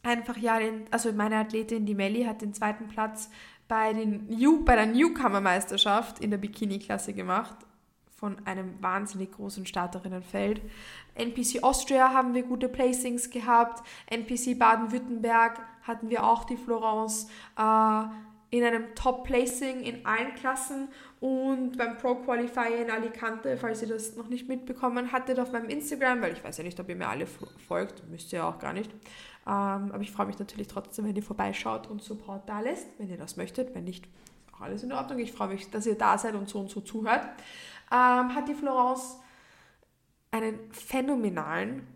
einfach 0.02 0.36
ja, 0.36 0.58
den, 0.58 0.84
also 0.90 1.12
meine 1.12 1.36
Athletin, 1.36 1.86
die 1.86 1.94
Melli, 1.94 2.24
hat 2.24 2.42
den 2.42 2.54
zweiten 2.54 2.88
Platz 2.88 3.30
bei, 3.68 3.92
den 3.92 4.26
New, 4.28 4.64
bei 4.64 4.76
der 4.76 4.86
Newcomer-Meisterschaft 4.86 6.18
in 6.18 6.30
der 6.30 6.38
Bikini-Klasse 6.38 7.12
gemacht 7.12 7.56
von 8.10 8.36
einem 8.46 8.80
wahnsinnig 8.80 9.32
großen 9.32 9.66
Starterinnenfeld. 9.66 10.60
NPC 11.14 11.62
Austria 11.62 12.12
haben 12.12 12.34
wir 12.34 12.44
gute 12.44 12.68
Placings 12.68 13.30
gehabt. 13.30 13.82
NPC 14.06 14.56
Baden-Württemberg 14.56 15.60
hatten 15.82 16.10
wir 16.10 16.24
auch 16.24 16.44
die 16.44 16.56
Florence 16.56 17.28
äh, 17.58 18.02
in 18.50 18.64
einem 18.64 18.94
Top-Placing 18.94 19.80
in 19.80 20.04
allen 20.04 20.34
Klassen 20.34 20.88
und 21.20 21.78
beim 21.78 21.96
Pro 21.96 22.16
Qualifier 22.16 22.82
in 22.82 22.90
Alicante, 22.90 23.56
falls 23.56 23.80
ihr 23.80 23.88
das 23.88 24.14
noch 24.16 24.28
nicht 24.28 24.46
mitbekommen 24.46 25.10
hattet 25.10 25.40
auf 25.40 25.52
meinem 25.52 25.70
Instagram, 25.70 26.20
weil 26.20 26.34
ich 26.34 26.44
weiß 26.44 26.58
ja 26.58 26.64
nicht, 26.64 26.78
ob 26.78 26.88
ihr 26.88 26.96
mir 26.96 27.08
alle 27.08 27.26
folgt, 27.26 28.06
müsst 28.10 28.32
ihr 28.32 28.40
ja 28.40 28.48
auch 28.48 28.58
gar 28.58 28.74
nicht. 28.74 28.90
Ähm, 29.46 29.90
aber 29.90 30.00
ich 30.00 30.12
freue 30.12 30.26
mich 30.26 30.38
natürlich 30.38 30.68
trotzdem, 30.68 31.06
wenn 31.06 31.16
ihr 31.16 31.22
vorbeischaut 31.22 31.88
und 31.88 32.02
Support 32.02 32.48
da 32.48 32.60
lässt, 32.60 32.88
wenn 32.98 33.08
ihr 33.08 33.16
das 33.16 33.36
möchtet. 33.36 33.74
Wenn 33.74 33.84
nicht, 33.84 34.06
auch 34.52 34.60
alles 34.60 34.82
in 34.82 34.92
Ordnung. 34.92 35.18
Ich 35.18 35.32
freue 35.32 35.48
mich, 35.48 35.70
dass 35.70 35.86
ihr 35.86 35.96
da 35.96 36.18
seid 36.18 36.34
und 36.34 36.48
so 36.48 36.60
und 36.60 36.70
so 36.70 36.80
zuhört. 36.82 37.22
Ähm, 37.90 38.34
hat 38.34 38.48
die 38.48 38.54
Florence 38.54 39.18
einen 40.30 40.58
phänomenalen 40.72 41.86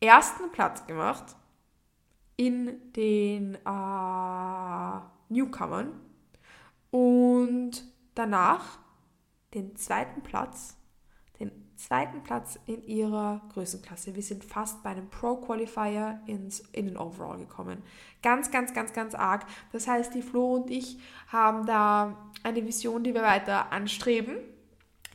ersten 0.00 0.50
Platz 0.52 0.86
gemacht 0.86 1.36
in 2.36 2.92
den 2.92 3.54
äh, 3.54 5.00
Newcomern 5.28 5.92
und 6.90 7.84
danach 8.14 8.78
den 9.54 9.76
zweiten 9.76 10.22
Platz, 10.22 10.76
den 11.38 11.52
zweiten 11.76 12.22
Platz 12.22 12.58
in 12.66 12.82
ihrer 12.84 13.42
Größenklasse. 13.52 14.14
Wir 14.14 14.22
sind 14.22 14.44
fast 14.44 14.82
bei 14.82 14.90
einem 14.90 15.08
Pro 15.08 15.36
Qualifier 15.36 16.20
ins, 16.26 16.60
in 16.72 16.86
den 16.86 16.96
Overall 16.96 17.38
gekommen. 17.38 17.82
Ganz, 18.22 18.50
ganz, 18.50 18.72
ganz, 18.72 18.92
ganz 18.92 19.14
arg. 19.14 19.44
Das 19.72 19.86
heißt, 19.86 20.14
die 20.14 20.22
Flo 20.22 20.54
und 20.54 20.70
ich 20.70 20.98
haben 21.28 21.66
da 21.66 22.30
eine 22.42 22.66
Vision, 22.66 23.04
die 23.04 23.14
wir 23.14 23.22
weiter 23.22 23.72
anstreben 23.72 24.36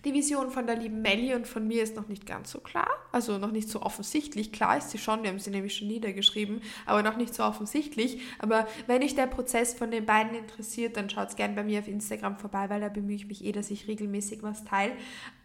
die 0.07 0.13
Vision 0.13 0.51
von 0.51 0.65
der 0.65 0.77
lieben 0.77 1.01
Melli 1.01 1.35
und 1.35 1.47
von 1.47 1.67
mir 1.67 1.83
ist 1.83 1.97
noch 1.97 2.07
nicht 2.07 2.25
ganz 2.25 2.51
so 2.51 2.59
klar, 2.59 2.87
also 3.11 3.37
noch 3.37 3.51
nicht 3.51 3.67
so 3.67 3.81
offensichtlich. 3.81 4.53
Klar 4.53 4.77
ist 4.77 4.91
sie 4.91 4.97
schon, 4.97 5.21
wir 5.21 5.29
haben 5.29 5.39
sie 5.39 5.49
nämlich 5.49 5.75
schon 5.75 5.89
niedergeschrieben, 5.89 6.61
aber 6.85 7.03
noch 7.03 7.17
nicht 7.17 7.33
so 7.33 7.43
offensichtlich. 7.43 8.21
Aber 8.39 8.67
wenn 8.87 9.03
euch 9.03 9.15
der 9.15 9.27
Prozess 9.27 9.73
von 9.73 9.91
den 9.91 10.05
beiden 10.05 10.33
interessiert, 10.33 10.95
dann 10.95 11.09
schaut 11.09 11.35
gerne 11.35 11.55
bei 11.55 11.63
mir 11.63 11.79
auf 11.79 11.89
Instagram 11.89 12.37
vorbei, 12.37 12.69
weil 12.69 12.79
da 12.79 12.87
bemühe 12.87 13.17
ich 13.17 13.27
mich 13.27 13.43
eh, 13.43 13.51
dass 13.51 13.69
ich 13.69 13.87
regelmäßig 13.89 14.43
was 14.43 14.63
teile. 14.63 14.93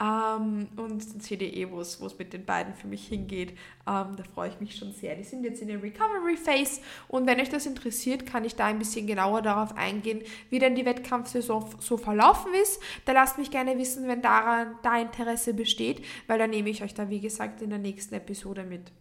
Ähm, 0.00 0.68
und 0.76 1.12
dann 1.12 1.20
seht 1.20 1.42
ihr 1.42 1.52
eh, 1.52 1.70
wo 1.70 1.80
es 1.80 2.00
mit 2.18 2.32
den 2.32 2.44
beiden 2.44 2.74
für 2.74 2.86
mich 2.86 3.06
hingeht. 3.08 3.50
Ähm, 3.84 4.14
da 4.16 4.22
freue 4.32 4.50
ich 4.50 4.60
mich 4.60 4.76
schon 4.76 4.92
sehr. 4.92 5.16
Die 5.16 5.24
sind 5.24 5.42
jetzt 5.42 5.60
in 5.60 5.68
der 5.68 5.82
Recovery 5.82 6.36
Phase 6.36 6.80
und 7.08 7.26
wenn 7.26 7.40
euch 7.40 7.48
das 7.48 7.66
interessiert, 7.66 8.26
kann 8.26 8.44
ich 8.44 8.54
da 8.54 8.66
ein 8.66 8.78
bisschen 8.78 9.08
genauer 9.08 9.42
darauf 9.42 9.76
eingehen, 9.76 10.22
wie 10.50 10.60
denn 10.60 10.76
die 10.76 10.84
Wettkampfsaison 10.84 11.66
so 11.80 11.96
verlaufen 11.96 12.52
ist. 12.62 12.80
Da 13.06 13.12
lasst 13.12 13.38
mich 13.38 13.50
gerne 13.50 13.76
wissen, 13.76 14.06
wenn 14.06 14.22
daran 14.22 14.51
daran 14.52 14.76
da 14.82 15.00
Interesse 15.00 15.54
besteht, 15.54 16.04
weil 16.26 16.38
dann 16.38 16.50
nehme 16.50 16.70
ich 16.70 16.82
euch 16.82 16.94
da, 16.94 17.08
wie 17.10 17.20
gesagt, 17.20 17.62
in 17.62 17.70
der 17.70 17.78
nächsten 17.78 18.14
Episode 18.14 18.64
mit. 18.64 18.92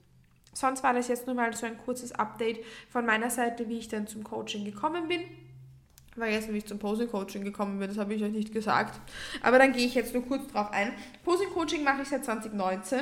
Sonst 0.54 0.84
war 0.84 0.94
das 0.94 1.08
jetzt 1.08 1.28
nur 1.28 1.36
mal 1.36 1.56
so 1.56 1.66
ein 1.66 1.78
kurzes 1.78 2.12
Update 2.12 2.64
von 2.90 3.06
meiner 3.06 3.30
Seite, 3.30 3.70
wie 3.70 3.78
ich 3.78 3.88
dann 3.88 4.08
zum 4.08 4.24
Coaching 4.24 4.66
gekommen 4.66 5.08
bin. 5.08 5.22
Vergessen, 6.14 6.54
wie 6.54 6.58
ich 6.58 6.66
zum 6.66 6.78
Posing-Coaching 6.78 7.46
gekommen 7.46 7.80
bin, 7.80 7.88
das 7.88 7.98
habe 7.98 8.14
ich 8.14 8.22
euch 8.22 8.34
nicht 8.34 8.52
gesagt. 8.52 9.00
Aber 9.42 9.58
dann 9.60 9.72
gehe 9.72 9.86
ich 9.86 9.96
jetzt 9.96 10.14
nur 10.14 10.26
kurz 10.26 10.46
drauf 10.52 10.70
ein. 10.72 10.92
Posing-Coaching 11.24 11.86
mache 11.86 12.02
ich 12.02 12.10
seit 12.10 12.26
2019 12.26 13.00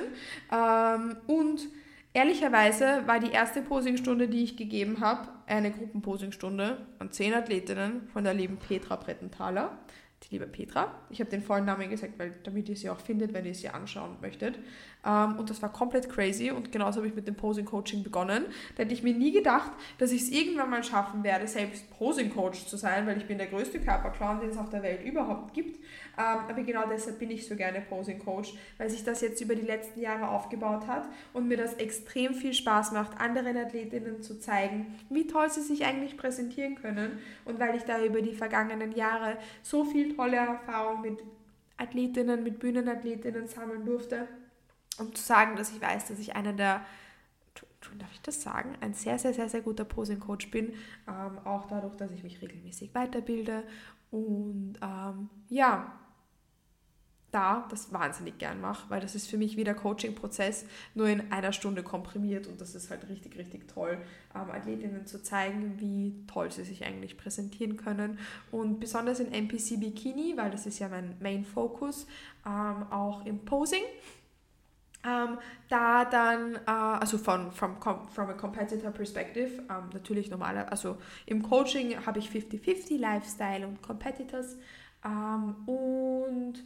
ähm, 0.53 1.17
und 1.25 1.67
ehrlicherweise 2.13 3.01
war 3.07 3.19
die 3.19 3.31
erste 3.31 3.63
Posingstunde, 3.63 4.27
die 4.27 4.43
ich 4.43 4.57
gegeben 4.57 4.99
habe, 4.99 5.27
eine 5.47 5.71
Gruppenposingstunde 5.71 6.85
an 6.99 7.11
zehn 7.11 7.33
Athletinnen 7.33 8.07
von 8.13 8.23
der 8.23 8.35
lieben 8.35 8.57
Petra 8.57 8.95
Brettenthaler 8.95 9.75
die 10.23 10.35
liebe 10.35 10.47
Petra. 10.47 11.01
Ich 11.09 11.19
habe 11.19 11.29
den 11.29 11.41
vollen 11.41 11.65
Namen 11.65 11.89
gesagt, 11.89 12.19
weil 12.19 12.33
damit 12.43 12.69
ihr 12.69 12.75
sie 12.75 12.89
auch 12.89 12.99
findet, 12.99 13.33
wenn 13.33 13.45
ihr 13.45 13.55
sie 13.55 13.69
anschauen 13.69 14.17
möchtet. 14.21 14.59
Ähm, 15.05 15.37
und 15.37 15.49
das 15.49 15.61
war 15.61 15.71
komplett 15.71 16.09
crazy 16.09 16.51
und 16.51 16.71
genauso 16.71 16.97
habe 16.97 17.07
ich 17.07 17.15
mit 17.15 17.27
dem 17.27 17.35
Posing 17.35 17.65
Coaching 17.65 18.03
begonnen. 18.03 18.45
Da 18.75 18.83
hätte 18.83 18.93
ich 18.93 19.03
mir 19.03 19.13
nie 19.13 19.31
gedacht, 19.31 19.71
dass 19.97 20.11
ich 20.11 20.23
es 20.23 20.29
irgendwann 20.29 20.69
mal 20.69 20.83
schaffen 20.83 21.23
werde, 21.23 21.47
selbst 21.47 21.89
Posing 21.97 22.33
Coach 22.33 22.65
zu 22.65 22.75
sein, 22.75 23.07
weil 23.07 23.17
ich 23.17 23.25
bin 23.25 23.37
der 23.37 23.47
größte 23.47 23.79
Körperclown, 23.79 24.41
den 24.41 24.49
es 24.49 24.57
auf 24.57 24.69
der 24.69 24.83
Welt 24.83 25.03
überhaupt 25.03 25.53
gibt. 25.53 25.77
Ähm, 26.17 26.39
aber 26.49 26.63
genau 26.63 26.83
deshalb 26.89 27.19
bin 27.19 27.31
ich 27.31 27.47
so 27.47 27.55
gerne 27.55 27.81
Posing 27.81 28.19
Coach, 28.19 28.53
weil 28.77 28.89
sich 28.89 29.03
das 29.03 29.21
jetzt 29.21 29.39
über 29.41 29.55
die 29.55 29.65
letzten 29.65 30.01
Jahre 30.01 30.27
aufgebaut 30.27 30.87
hat 30.87 31.07
und 31.33 31.47
mir 31.47 31.57
das 31.57 31.75
extrem 31.75 32.33
viel 32.33 32.53
Spaß 32.53 32.91
macht, 32.91 33.19
anderen 33.21 33.55
Athletinnen 33.55 34.21
zu 34.21 34.37
zeigen, 34.39 34.97
wie 35.09 35.27
toll 35.27 35.49
sie 35.49 35.61
sich 35.61 35.85
eigentlich 35.85 36.17
präsentieren 36.17 36.75
können 36.75 37.19
und 37.45 37.59
weil 37.59 37.75
ich 37.75 37.83
da 37.83 38.03
über 38.03 38.21
die 38.21 38.33
vergangenen 38.33 38.91
Jahre 38.91 39.37
so 39.61 39.85
viel 39.85 40.15
tolle 40.15 40.37
Erfahrung 40.37 41.01
mit 41.01 41.19
Athletinnen, 41.77 42.43
mit 42.43 42.59
Bühnenathletinnen 42.59 43.47
sammeln 43.47 43.85
durfte, 43.85 44.27
um 44.99 45.13
zu 45.15 45.23
sagen, 45.23 45.55
dass 45.55 45.71
ich 45.71 45.81
weiß, 45.81 46.07
dass 46.07 46.19
ich 46.19 46.35
einer 46.35 46.53
der 46.53 46.81
darf 47.97 48.11
ich 48.13 48.21
das 48.21 48.41
sagen, 48.41 48.75
ein 48.81 48.93
sehr, 48.93 49.17
sehr, 49.17 49.33
sehr, 49.33 49.49
sehr 49.49 49.61
guter 49.61 49.85
Posing-Coach 49.85 50.51
bin. 50.51 50.73
Ähm, 51.07 51.39
auch 51.45 51.67
dadurch, 51.67 51.95
dass 51.95 52.11
ich 52.11 52.23
mich 52.23 52.41
regelmäßig 52.41 52.93
weiterbilde. 52.93 53.63
Und 54.11 54.75
ähm, 54.81 55.29
ja, 55.49 55.93
da 57.31 57.67
das 57.69 57.93
wahnsinnig 57.93 58.39
gern 58.39 58.59
mache, 58.59 58.89
weil 58.89 59.01
das 59.01 59.13
ist 59.13 59.27
für 59.27 59.37
mich 59.37 59.55
wie 59.55 59.63
der 59.63 59.75
Coaching-Prozess 59.75 60.65
nur 60.95 61.07
in 61.07 61.31
einer 61.31 61.53
Stunde 61.53 61.83
komprimiert 61.83 62.47
und 62.47 62.59
das 62.59 62.73
ist 62.73 62.89
halt 62.89 63.07
richtig, 63.07 63.37
richtig 63.37 63.67
toll, 63.67 63.99
ähm, 64.33 64.49
Athletinnen 64.49 65.05
zu 65.05 65.21
zeigen, 65.21 65.79
wie 65.79 66.25
toll 66.25 66.51
sie 66.51 66.63
sich 66.63 66.85
eigentlich 66.85 67.17
präsentieren 67.17 67.77
können 67.77 68.17
und 68.51 68.79
besonders 68.79 69.19
in 69.19 69.31
NPC 69.31 69.79
Bikini, 69.79 70.33
weil 70.37 70.49
das 70.49 70.65
ist 70.65 70.79
ja 70.79 70.89
mein 70.89 71.17
Main 71.19 71.45
Focus, 71.45 72.07
ähm, 72.45 72.87
auch 72.89 73.25
im 73.25 73.45
Posing. 73.45 73.83
Ähm, 75.05 75.37
da 75.69 76.03
dann, 76.03 76.55
äh, 76.55 76.59
also 76.67 77.17
von 77.17 77.51
from, 77.53 77.77
from 77.79 78.29
a 78.29 78.33
competitor 78.33 78.91
perspective, 78.91 79.63
ähm, 79.69 79.89
natürlich 79.93 80.29
normaler, 80.29 80.69
also 80.71 80.97
im 81.25 81.41
Coaching 81.41 82.05
habe 82.05 82.19
ich 82.19 82.29
50-50 82.29 82.97
Lifestyle 82.97 83.65
und 83.65 83.81
Competitors 83.81 84.57
ähm, 85.05 85.55
und 85.67 86.63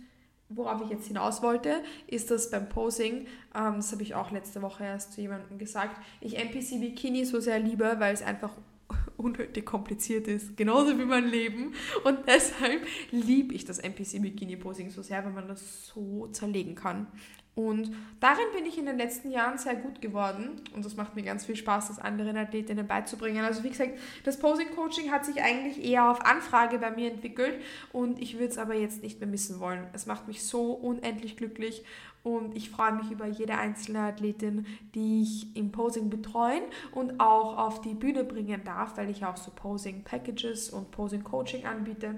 worauf 0.50 0.82
ich 0.82 0.90
jetzt 0.90 1.08
hinaus 1.08 1.42
wollte, 1.42 1.84
ist, 2.08 2.32
dass 2.32 2.50
beim 2.50 2.70
Posing, 2.70 3.28
ähm, 3.56 3.76
das 3.76 3.92
habe 3.92 4.04
ich 4.04 4.16
auch 4.16 4.32
letzte 4.32 4.62
Woche 4.62 4.84
erst 4.84 5.14
zu 5.14 5.22
jemandem 5.22 5.58
gesagt, 5.58 6.02
ich 6.22 6.38
NPC 6.38 6.80
Bikini 6.80 7.26
so 7.26 7.40
sehr 7.40 7.60
liebe, 7.60 7.96
weil 8.00 8.14
es 8.14 8.22
einfach 8.22 8.52
unnötig 9.18 9.66
kompliziert 9.66 10.28
ist, 10.28 10.58
genauso 10.58 10.98
wie 10.98 11.06
mein 11.06 11.28
Leben. 11.28 11.74
Und 12.04 12.20
deshalb 12.28 12.86
liebe 13.12 13.54
ich 13.54 13.66
das 13.66 13.80
NPC 13.80 14.22
Bikini 14.22 14.56
Posing 14.56 14.90
so 14.90 15.02
sehr, 15.02 15.24
weil 15.24 15.34
man 15.34 15.48
das 15.48 15.88
so 15.88 16.28
zerlegen 16.28 16.76
kann. 16.76 17.08
Und 17.56 17.92
darin 18.20 18.46
bin 18.56 18.66
ich 18.66 18.80
in 18.80 18.88
den 18.88 18.98
letzten 18.98 19.30
Jahren 19.30 19.60
sehr 19.60 19.76
gut 19.76 20.02
geworden 20.02 20.62
und 20.74 20.84
das 20.84 20.96
macht 20.96 21.16
mir 21.16 21.22
ganz 21.22 21.46
viel 21.46 21.56
Spaß, 21.56 21.90
das 21.90 22.00
anderen 22.00 22.36
Athletinnen 22.36 22.88
beizubringen. 22.88 23.46
Also 23.46 23.64
wie 23.64 23.70
gesagt, 23.70 23.92
das 24.24 24.40
Posing 24.40 24.72
Coaching 24.76 25.12
hat 25.12 25.24
sich 25.24 25.40
eigentlich 25.44 25.84
eher 25.84 26.10
auf 26.10 26.26
Anfrage 26.26 26.80
bei 26.80 26.90
mir 26.90 27.12
entwickelt 27.12 27.62
und 27.92 28.20
ich 28.20 28.40
würde 28.40 28.48
es 28.48 28.58
aber 28.58 28.74
jetzt 28.74 29.04
nicht 29.04 29.20
mehr 29.20 29.30
missen 29.30 29.60
wollen. 29.60 29.86
Es 29.94 30.08
macht 30.08 30.28
mich 30.28 30.44
so 30.44 30.72
unendlich 30.72 31.38
glücklich 31.38 31.84
und 32.24 32.56
ich 32.56 32.72
freue 32.72 32.94
mich 32.94 33.12
über 33.12 33.28
jede 33.28 33.56
einzelne 33.56 34.00
Athletin, 34.00 34.66
die 34.96 35.22
ich 35.22 35.56
im 35.56 35.72
Posing 35.72 36.10
betreuen 36.10 36.64
und 36.92 37.20
auch 37.20 37.58
auf 37.60 37.82
die 37.82 37.94
Bühne 37.94 38.24
bringen 38.24 38.64
darf, 38.64 38.98
weil 38.98 39.12
ich 39.12 39.26
auch 39.26 39.38
so 39.38 39.52
Posing 39.52 40.04
Packages 40.04 40.72
und 40.72 40.90
Posing 40.90 41.24
Coaching 41.24 41.66
anbiete 41.66 42.18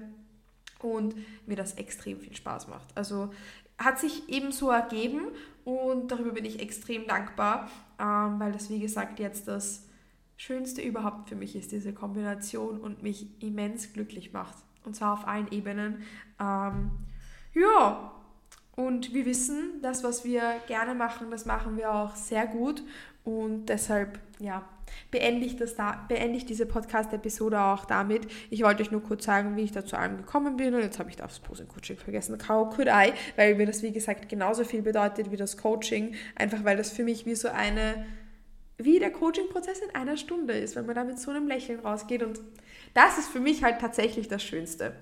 und 0.80 1.14
mir 1.46 1.56
das 1.56 1.74
extrem 1.74 2.20
viel 2.20 2.36
Spaß 2.36 2.68
macht. 2.68 2.96
Also 2.96 3.30
hat 3.78 3.98
sich 3.98 4.28
eben 4.28 4.52
so 4.52 4.70
ergeben 4.70 5.28
und 5.64 6.10
darüber 6.10 6.32
bin 6.32 6.44
ich 6.44 6.60
extrem 6.60 7.06
dankbar, 7.06 7.68
ähm, 7.98 8.38
weil 8.38 8.52
das, 8.52 8.70
wie 8.70 8.80
gesagt, 8.80 9.18
jetzt 9.18 9.48
das 9.48 9.86
Schönste 10.36 10.82
überhaupt 10.82 11.28
für 11.28 11.34
mich 11.34 11.56
ist, 11.56 11.72
diese 11.72 11.92
Kombination 11.92 12.78
und 12.80 13.02
mich 13.02 13.42
immens 13.42 13.92
glücklich 13.92 14.32
macht. 14.32 14.56
Und 14.84 14.94
zwar 14.94 15.14
auf 15.14 15.26
allen 15.26 15.50
Ebenen. 15.50 16.02
Ähm, 16.38 16.90
ja, 17.54 18.12
und 18.76 19.14
wir 19.14 19.24
wissen, 19.24 19.80
das, 19.82 20.04
was 20.04 20.24
wir 20.24 20.60
gerne 20.66 20.94
machen, 20.94 21.30
das 21.30 21.46
machen 21.46 21.76
wir 21.76 21.92
auch 21.92 22.14
sehr 22.14 22.46
gut. 22.46 22.82
Und 23.24 23.66
deshalb, 23.66 24.20
ja, 24.38 24.62
beende 25.10 25.46
ich, 25.46 25.56
das 25.56 25.74
da, 25.74 26.04
beende 26.08 26.36
ich 26.36 26.46
diese 26.46 26.66
Podcast-Episode 26.66 27.60
auch 27.60 27.84
damit. 27.84 28.26
Ich 28.50 28.62
wollte 28.62 28.82
euch 28.82 28.90
nur 28.90 29.02
kurz 29.02 29.24
sagen, 29.24 29.56
wie 29.56 29.62
ich 29.62 29.72
da 29.72 29.84
zu 29.84 29.96
allem 29.96 30.16
gekommen 30.16 30.56
bin 30.56 30.74
und 30.74 30.80
jetzt 30.80 30.98
habe 30.98 31.10
ich 31.10 31.16
das 31.16 31.40
Posing-Coaching 31.40 31.98
vergessen. 31.98 32.38
How 32.48 32.74
could 32.74 32.88
I? 32.88 33.12
Weil 33.36 33.54
mir 33.54 33.66
das, 33.66 33.82
wie 33.82 33.92
gesagt, 33.92 34.28
genauso 34.28 34.64
viel 34.64 34.82
bedeutet 34.82 35.30
wie 35.30 35.36
das 35.36 35.56
Coaching. 35.56 36.14
Einfach 36.34 36.64
weil 36.64 36.76
das 36.76 36.92
für 36.92 37.04
mich 37.04 37.26
wie 37.26 37.34
so 37.34 37.48
eine, 37.48 38.06
wie 38.78 38.98
der 38.98 39.10
Coaching-Prozess 39.10 39.80
in 39.80 39.94
einer 39.94 40.16
Stunde 40.16 40.54
ist, 40.54 40.76
wenn 40.76 40.86
man 40.86 40.94
da 40.94 41.04
mit 41.04 41.18
so 41.18 41.30
einem 41.30 41.46
Lächeln 41.46 41.80
rausgeht 41.80 42.22
und 42.22 42.40
das 42.94 43.18
ist 43.18 43.28
für 43.28 43.40
mich 43.40 43.62
halt 43.62 43.80
tatsächlich 43.80 44.28
das 44.28 44.42
Schönste. 44.42 44.94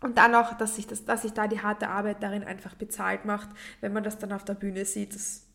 Und 0.00 0.18
dann 0.18 0.34
auch, 0.34 0.54
dass 0.54 0.76
sich, 0.76 0.86
das, 0.86 1.04
dass 1.04 1.22
sich 1.22 1.32
da 1.32 1.46
die 1.46 1.60
harte 1.60 1.88
Arbeit 1.88 2.22
darin 2.22 2.42
einfach 2.42 2.74
bezahlt 2.74 3.24
macht, 3.24 3.48
wenn 3.80 3.92
man 3.92 4.02
das 4.02 4.18
dann 4.18 4.32
auf 4.32 4.44
der 4.44 4.54
Bühne 4.54 4.84
sieht, 4.84 5.14
das 5.14 5.46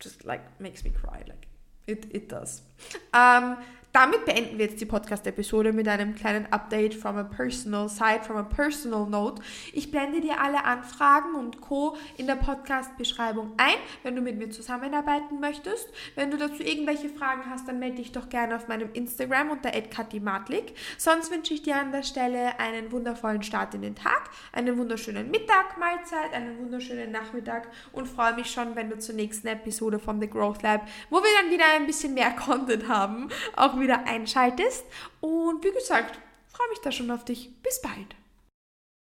just 0.00 0.22
like 0.24 0.42
makes 0.60 0.84
me 0.84 0.90
cry. 0.90 1.18
Like 1.26 1.51
It, 1.86 2.14
it 2.14 2.30
does. 2.30 2.62
Ähm, 3.12 3.56
damit 3.92 4.24
beenden 4.24 4.56
wir 4.56 4.66
jetzt 4.66 4.80
die 4.80 4.86
Podcast-Episode 4.86 5.72
mit 5.72 5.86
einem 5.86 6.14
kleinen 6.14 6.50
Update 6.50 6.94
from 6.94 7.18
a 7.18 7.24
personal 7.24 7.90
side, 7.90 8.20
from 8.22 8.38
a 8.38 8.42
personal 8.42 9.06
note. 9.06 9.42
Ich 9.74 9.90
blende 9.90 10.22
dir 10.22 10.40
alle 10.40 10.64
Anfragen 10.64 11.34
und 11.34 11.60
Co. 11.60 11.96
in 12.16 12.26
der 12.26 12.36
Podcast-Beschreibung 12.36 13.52
ein, 13.58 13.74
wenn 14.02 14.16
du 14.16 14.22
mit 14.22 14.38
mir 14.38 14.48
zusammenarbeiten 14.50 15.40
möchtest. 15.40 15.88
Wenn 16.14 16.30
du 16.30 16.38
dazu 16.38 16.62
irgendwelche 16.62 17.10
Fragen 17.10 17.42
hast, 17.50 17.68
dann 17.68 17.78
melde 17.78 17.96
dich 17.96 18.12
doch 18.12 18.30
gerne 18.30 18.56
auf 18.56 18.66
meinem 18.66 18.88
Instagram 18.94 19.50
unter 19.50 19.70
@katimatlik. 19.70 20.74
Sonst 20.96 21.30
wünsche 21.30 21.52
ich 21.52 21.62
dir 21.62 21.76
an 21.76 21.92
der 21.92 22.02
Stelle 22.02 22.58
einen 22.58 22.92
wundervollen 22.92 23.42
Start 23.42 23.74
in 23.74 23.82
den 23.82 23.94
Tag, 23.94 24.30
einen 24.52 24.78
wunderschönen 24.78 25.30
Mittag, 25.30 25.76
Mahlzeit, 25.78 26.32
einen 26.32 26.58
wunderschönen 26.58 27.12
Nachmittag 27.12 27.68
und 27.92 28.08
freue 28.08 28.34
mich 28.36 28.50
schon, 28.50 28.74
wenn 28.74 28.88
du 28.88 28.98
zur 28.98 29.16
nächsten 29.16 29.48
Episode 29.48 29.98
von 29.98 30.18
The 30.18 30.30
Growth 30.30 30.62
Lab, 30.62 30.88
wo 31.10 31.16
wir 31.16 31.30
dann 31.42 31.50
wieder 31.50 31.64
ein 31.76 31.86
bisschen 31.86 32.14
mehr 32.14 32.30
Content 32.42 32.88
haben, 32.88 33.28
auch 33.54 33.81
wieder 33.82 34.04
einschaltest. 34.04 34.84
Und 35.20 35.64
wie 35.64 35.72
gesagt, 35.72 36.18
freue 36.48 36.68
mich 36.70 36.80
da 36.80 36.92
schon 36.92 37.10
auf 37.10 37.24
dich. 37.24 37.50
Bis 37.62 37.80
bald. 37.82 38.16